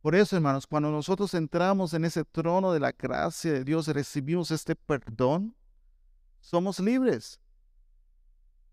Por 0.00 0.14
eso, 0.14 0.36
hermanos, 0.36 0.66
cuando 0.66 0.90
nosotros 0.90 1.32
entramos 1.32 1.94
en 1.94 2.04
ese 2.04 2.24
trono 2.24 2.72
de 2.72 2.80
la 2.80 2.92
gracia 2.92 3.52
de 3.52 3.64
Dios 3.64 3.88
recibimos 3.88 4.50
este 4.50 4.76
perdón, 4.76 5.56
somos 6.40 6.78
libres. 6.78 7.40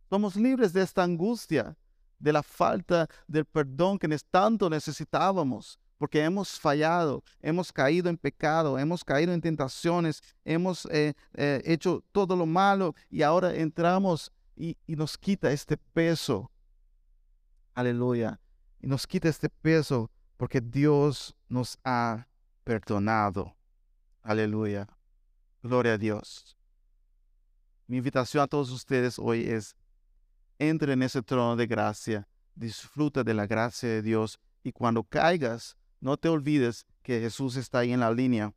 Somos 0.10 0.36
libres 0.36 0.74
de 0.74 0.82
esta 0.82 1.04
angustia, 1.04 1.78
de 2.20 2.34
la 2.34 2.44
falta 2.44 3.08
del 3.28 3.46
perdón 3.46 3.98
que 3.98 4.10
tanto 4.30 4.70
necesitábamos, 4.70 5.80
porque 6.02 6.24
hemos 6.24 6.60
fallado, 6.60 7.24
hemos 7.44 7.72
caído 7.72 8.10
en 8.10 8.18
pecado, 8.18 8.80
hemos 8.80 9.04
caído 9.04 9.34
en 9.34 9.40
tentaciones, 9.40 10.24
hemos 10.44 10.88
eh, 10.88 11.14
eh, 11.36 11.62
hecho 11.64 12.04
todo 12.12 12.36
lo 12.36 12.48
malo 12.48 12.96
y 13.08 13.22
ahora 13.22 13.54
entramos 13.54 14.32
y, 14.56 14.76
y 14.88 14.96
nos 14.96 15.16
quita 15.16 15.52
este 15.52 15.78
peso. 15.78 16.50
Aleluya. 17.76 18.40
Y 18.80 18.88
nos 18.88 19.06
quita 19.06 19.30
este 19.30 19.48
peso 19.48 20.10
porque 20.38 20.60
Dios 20.60 21.36
nos 21.48 21.78
ha 21.84 22.28
perdonado. 22.64 23.56
Aleluya. 24.24 24.88
Gloria 25.62 25.94
a 25.94 25.98
Dios. 26.00 26.58
Mi 27.86 27.98
invitación 27.98 28.42
a 28.42 28.48
todos 28.48 28.72
ustedes 28.72 29.20
hoy 29.20 29.48
es, 29.48 29.76
entre 30.58 30.94
en 30.94 31.04
ese 31.04 31.22
trono 31.22 31.56
de 31.56 31.68
gracia, 31.68 32.28
disfruta 32.56 33.24
de 33.24 33.36
la 33.36 33.46
gracia 33.46 33.88
de 33.88 34.02
Dios 34.02 34.40
y 34.64 34.72
cuando 34.72 35.04
caigas, 35.04 35.78
no 36.02 36.18
te 36.18 36.28
olvides 36.28 36.86
que 37.04 37.20
Jesús 37.20 37.56
está 37.56 37.80
ahí 37.80 37.94
en 37.94 38.02
la 38.02 38.12
línea, 38.12 38.54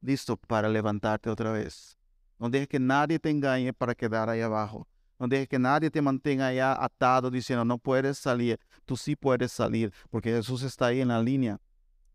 listo 0.00 0.36
para 0.36 0.68
levantarte 0.68 1.30
otra 1.30 1.52
vez. 1.52 1.96
No 2.38 2.50
dejes 2.50 2.68
que 2.68 2.80
nadie 2.80 3.18
te 3.18 3.30
engañe 3.30 3.72
para 3.72 3.94
quedar 3.94 4.28
ahí 4.28 4.40
abajo. 4.40 4.86
No 5.18 5.28
dejes 5.28 5.48
que 5.48 5.58
nadie 5.58 5.90
te 5.90 6.02
mantenga 6.02 6.48
allá 6.48 6.72
atado 6.84 7.30
diciendo 7.30 7.64
no 7.64 7.78
puedes 7.78 8.18
salir. 8.18 8.58
Tú 8.84 8.96
sí 8.96 9.14
puedes 9.14 9.52
salir 9.52 9.92
porque 10.10 10.30
Jesús 10.30 10.62
está 10.62 10.86
ahí 10.86 11.00
en 11.00 11.08
la 11.08 11.22
línea. 11.22 11.60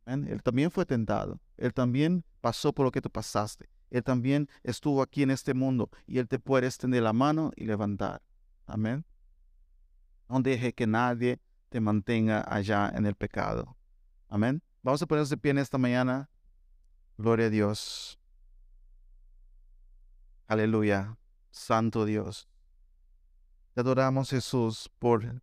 Él 0.06 0.42
también 0.44 0.72
fue 0.72 0.86
tentado. 0.86 1.40
Él 1.58 1.74
también 1.74 2.26
pasó 2.42 2.74
por 2.74 2.86
lo 2.86 2.92
que 2.92 3.02
tú 3.02 3.10
pasaste. 3.10 3.70
Él 3.90 4.04
también 4.04 4.50
estuvo 4.64 5.02
aquí 5.02 5.24
en 5.24 5.32
este 5.32 5.54
mundo 5.54 5.90
y 6.06 6.20
Él 6.20 6.28
te 6.28 6.38
puede 6.38 6.68
extender 6.68 7.02
la 7.02 7.14
mano 7.14 7.52
y 7.56 7.66
levantar. 7.66 8.22
Amén. 8.66 9.06
No 10.28 10.42
deje 10.42 10.74
que 10.74 10.86
nadie 10.86 11.40
te 11.70 11.80
mantenga 11.80 12.44
allá 12.48 12.92
en 12.96 13.06
el 13.06 13.16
pecado. 13.16 13.79
Amén. 14.30 14.62
Vamos 14.84 15.02
a 15.02 15.08
ponernos 15.08 15.30
de 15.30 15.38
pie 15.38 15.52
en 15.52 15.58
esta 15.58 15.78
mañana. 15.78 16.30
Gloria 17.18 17.48
a 17.48 17.50
Dios. 17.50 18.20
Aleluya. 20.48 21.18
Santo 21.52 22.06
Dios. 22.06 22.48
Te 23.74 23.82
adoramos 23.82 24.30
Jesús 24.30 24.90
por 25.00 25.42